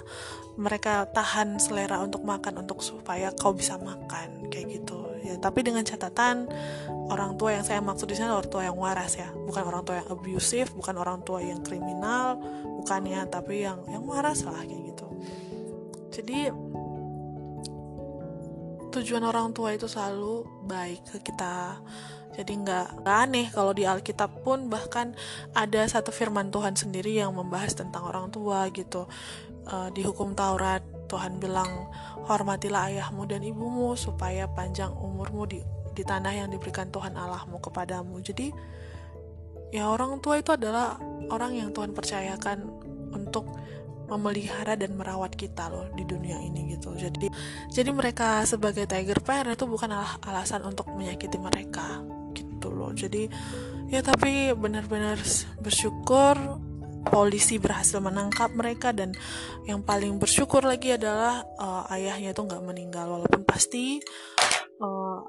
mereka 0.60 1.08
tahan 1.12 1.56
selera 1.60 2.00
untuk 2.00 2.24
makan 2.24 2.64
untuk 2.64 2.80
supaya 2.80 3.32
kau 3.32 3.52
bisa 3.52 3.76
makan 3.76 4.48
kayak 4.52 4.80
gitu 4.80 5.05
ya 5.26 5.34
tapi 5.42 5.66
dengan 5.66 5.82
catatan 5.82 6.46
orang 7.10 7.34
tua 7.34 7.58
yang 7.58 7.64
saya 7.66 7.82
maksud 7.82 8.06
di 8.06 8.14
sini 8.14 8.30
orang 8.30 8.50
tua 8.50 8.62
yang 8.66 8.78
waras 8.78 9.18
ya. 9.18 9.28
Bukan 9.34 9.62
orang 9.66 9.82
tua 9.82 10.02
yang 10.02 10.08
abusive 10.10 10.70
bukan 10.74 10.94
orang 10.96 11.20
tua 11.26 11.42
yang 11.42 11.60
kriminal 11.66 12.38
bukannya 12.82 13.26
tapi 13.26 13.66
yang 13.66 13.82
yang 13.90 14.06
waras 14.06 14.46
lah 14.46 14.62
kayak 14.62 14.94
gitu. 14.94 15.06
Jadi 16.14 16.38
tujuan 18.96 19.24
orang 19.28 19.52
tua 19.52 19.76
itu 19.76 19.84
selalu 19.84 20.48
baik 20.64 21.04
ke 21.12 21.16
kita. 21.20 21.82
Jadi 22.36 22.52
nggak 22.52 23.04
aneh 23.04 23.48
kalau 23.48 23.72
di 23.72 23.88
Alkitab 23.88 24.44
pun 24.44 24.68
bahkan 24.68 25.16
ada 25.56 25.84
satu 25.88 26.12
firman 26.12 26.52
Tuhan 26.52 26.76
sendiri 26.76 27.16
yang 27.16 27.32
membahas 27.32 27.76
tentang 27.76 28.08
orang 28.08 28.32
tua 28.32 28.68
gitu. 28.72 29.08
Uh, 29.66 29.90
di 29.90 30.06
hukum 30.06 30.30
Taurat 30.30 30.95
Tuhan 31.06 31.38
bilang 31.38 31.90
hormatilah 32.26 32.92
ayahmu 32.92 33.24
dan 33.30 33.42
ibumu 33.46 33.94
supaya 33.94 34.50
panjang 34.50 34.90
umurmu 34.92 35.46
di 35.46 35.58
di 35.96 36.04
tanah 36.04 36.44
yang 36.44 36.48
diberikan 36.52 36.92
Tuhan 36.92 37.16
Allahmu 37.16 37.56
kepadamu. 37.64 38.20
Jadi 38.20 38.52
ya 39.72 39.88
orang 39.88 40.20
tua 40.20 40.36
itu 40.36 40.52
adalah 40.52 41.00
orang 41.32 41.56
yang 41.56 41.72
Tuhan 41.72 41.96
percayakan 41.96 42.68
untuk 43.16 43.48
memelihara 44.06 44.78
dan 44.78 44.94
merawat 44.94 45.34
kita 45.34 45.66
loh 45.66 45.90
di 45.96 46.06
dunia 46.06 46.38
ini 46.38 46.76
gitu. 46.76 46.94
Jadi 46.94 47.26
jadi 47.72 47.90
mereka 47.90 48.46
sebagai 48.46 48.86
tiger 48.86 49.18
parent 49.24 49.58
itu 49.58 49.66
bukan 49.66 49.90
alasan 50.22 50.62
untuk 50.62 50.86
menyakiti 50.94 51.40
mereka 51.40 52.04
gitu 52.36 52.70
loh. 52.70 52.94
Jadi 52.94 53.26
ya 53.90 54.04
tapi 54.04 54.54
benar-benar 54.54 55.18
bersyukur 55.58 56.60
polisi 57.06 57.56
berhasil 57.56 58.02
menangkap 58.02 58.50
mereka 58.52 58.90
dan 58.90 59.14
yang 59.64 59.80
paling 59.80 60.18
bersyukur 60.18 60.60
lagi 60.66 60.98
adalah 60.98 61.46
uh, 61.56 61.86
ayahnya 61.94 62.34
itu 62.34 62.42
nggak 62.42 62.64
meninggal. 62.66 63.06
Walaupun 63.06 63.46
pasti 63.46 64.02
uh, 64.82 65.20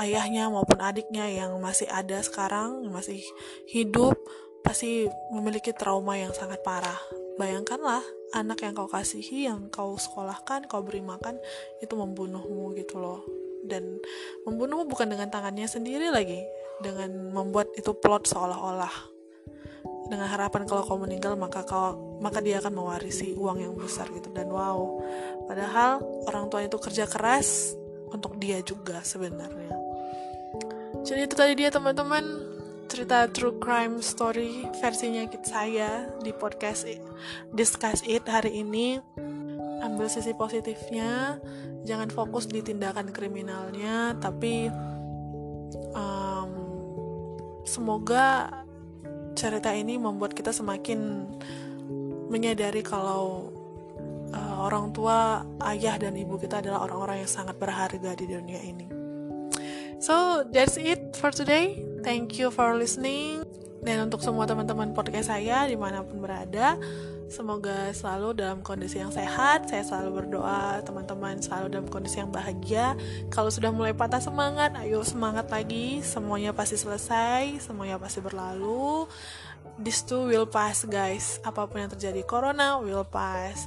ayahnya 0.00 0.48
maupun 0.48 0.80
adiknya 0.80 1.28
yang 1.28 1.60
masih 1.60 1.86
ada 1.92 2.18
sekarang 2.24 2.88
masih 2.88 3.20
hidup 3.68 4.16
pasti 4.64 5.10
memiliki 5.34 5.76
trauma 5.76 6.16
yang 6.16 6.32
sangat 6.32 6.64
parah. 6.64 6.98
Bayangkanlah 7.36 8.00
anak 8.32 8.64
yang 8.64 8.72
kau 8.72 8.88
kasihi 8.88 9.48
yang 9.48 9.68
kau 9.68 9.96
sekolahkan 9.96 10.68
kau 10.68 10.80
beri 10.80 11.04
makan 11.04 11.36
itu 11.84 11.92
membunuhmu 11.92 12.72
gitu 12.78 12.98
loh. 12.98 13.20
Dan 13.62 14.02
membunuhmu 14.42 14.90
bukan 14.90 15.06
dengan 15.06 15.30
tangannya 15.30 15.70
sendiri 15.70 16.10
lagi 16.10 16.42
dengan 16.82 17.30
membuat 17.30 17.70
itu 17.78 17.94
plot 17.94 18.26
seolah-olah 18.26 19.11
dengan 20.12 20.28
harapan 20.28 20.68
kalau 20.68 20.84
kau 20.84 21.00
meninggal 21.00 21.40
maka 21.40 21.64
kau 21.64 22.20
maka 22.20 22.44
dia 22.44 22.60
akan 22.60 22.76
mewarisi 22.76 23.32
uang 23.32 23.64
yang 23.64 23.72
besar 23.72 24.12
gitu. 24.12 24.28
Dan 24.28 24.52
wow 24.52 25.00
padahal 25.48 26.04
orang 26.28 26.52
tua 26.52 26.68
itu 26.68 26.76
kerja 26.76 27.08
keras 27.08 27.72
untuk 28.12 28.36
dia 28.36 28.60
juga 28.60 29.00
sebenarnya. 29.00 29.72
Jadi 31.02 31.20
itu 31.24 31.34
tadi 31.34 31.52
dia 31.56 31.72
teman-teman. 31.72 32.52
Cerita 32.92 33.24
true 33.32 33.56
crime 33.56 34.04
story 34.04 34.68
versinya 34.76 35.24
saya 35.40 36.12
di 36.20 36.28
podcast 36.36 36.84
Discuss 37.48 38.04
It 38.04 38.28
hari 38.28 38.60
ini. 38.60 39.00
Ambil 39.80 40.12
sisi 40.12 40.36
positifnya. 40.36 41.40
Jangan 41.88 42.12
fokus 42.12 42.44
di 42.52 42.60
tindakan 42.60 43.08
kriminalnya 43.10 44.12
tapi 44.20 44.68
um, 45.96 46.50
semoga 47.64 48.61
cerita 49.32 49.72
ini 49.72 49.96
membuat 49.96 50.36
kita 50.36 50.52
semakin 50.52 51.28
menyadari 52.32 52.80
kalau 52.80 53.52
uh, 54.32 54.56
orang 54.64 54.92
tua 54.94 55.44
ayah 55.72 56.00
dan 56.00 56.16
ibu 56.16 56.40
kita 56.40 56.64
adalah 56.64 56.84
orang-orang 56.88 57.24
yang 57.24 57.30
sangat 57.30 57.56
berharga 57.60 58.16
di 58.16 58.26
dunia 58.28 58.60
ini 58.60 58.86
so 60.00 60.46
that's 60.48 60.80
it 60.80 61.12
for 61.16 61.28
today 61.28 61.92
Thank 62.02 62.42
you 62.42 62.50
for 62.50 62.74
listening. 62.74 63.46
Dan 63.82 64.10
untuk 64.10 64.26
semua 64.26 64.42
teman-teman 64.42 64.90
podcast 64.90 65.30
saya 65.30 65.70
di 65.70 65.78
mana 65.78 66.02
pun 66.02 66.18
berada, 66.18 66.74
semoga 67.32 67.88
selalu 67.96 68.36
dalam 68.36 68.60
kondisi 68.60 69.00
yang 69.00 69.08
sehat. 69.08 69.72
Saya 69.72 69.80
selalu 69.80 70.22
berdoa 70.22 70.84
teman-teman 70.84 71.40
selalu 71.40 71.72
dalam 71.72 71.88
kondisi 71.88 72.20
yang 72.20 72.28
bahagia. 72.28 72.92
Kalau 73.32 73.48
sudah 73.48 73.72
mulai 73.72 73.96
patah 73.96 74.20
semangat, 74.20 74.76
ayo 74.76 75.00
semangat 75.00 75.48
lagi. 75.48 76.04
Semuanya 76.04 76.52
pasti 76.52 76.76
selesai, 76.76 77.64
semuanya 77.64 77.96
pasti 77.96 78.20
berlalu. 78.20 79.08
This 79.80 80.04
too 80.04 80.28
will 80.28 80.44
pass, 80.44 80.84
guys. 80.84 81.40
Apa 81.40 81.64
pun 81.64 81.80
yang 81.80 81.90
terjadi, 81.90 82.20
corona 82.28 82.76
will 82.78 83.08
pass 83.08 83.66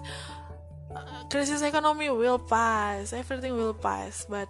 krisis 1.27 1.59
ekonomi 1.59 2.07
will 2.07 2.39
pass, 2.39 3.11
everything 3.11 3.51
will 3.51 3.75
pass, 3.75 4.23
but 4.31 4.47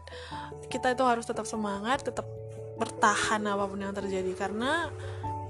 kita 0.70 0.94
itu 0.94 1.02
harus 1.02 1.26
tetap 1.26 1.50
semangat, 1.50 2.06
tetap 2.06 2.28
bertahan 2.76 3.42
apa 3.48 3.66
pun 3.66 3.80
yang 3.80 3.96
terjadi 3.96 4.36
karena 4.36 4.92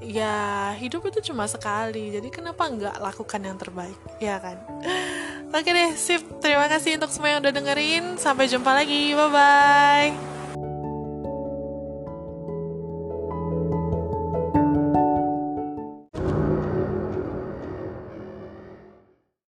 ya 0.03 0.73
hidup 0.75 1.07
itu 1.07 1.31
cuma 1.31 1.47
sekali. 1.47 2.11
Jadi 2.11 2.27
kenapa 2.31 2.67
nggak 2.67 2.99
lakukan 2.99 3.41
yang 3.43 3.57
terbaik? 3.59 3.97
Ya 4.19 4.39
kan? 4.39 4.59
Oke 5.55 5.69
deh 5.71 5.95
sip. 5.95 6.23
Terima 6.43 6.67
kasih 6.67 6.99
untuk 6.99 7.11
semua 7.11 7.35
yang 7.35 7.39
udah 7.43 7.53
dengerin. 7.53 8.19
Sampai 8.19 8.51
jumpa 8.51 8.71
lagi. 8.75 9.15
Bye 9.15 9.29
bye 9.31 10.34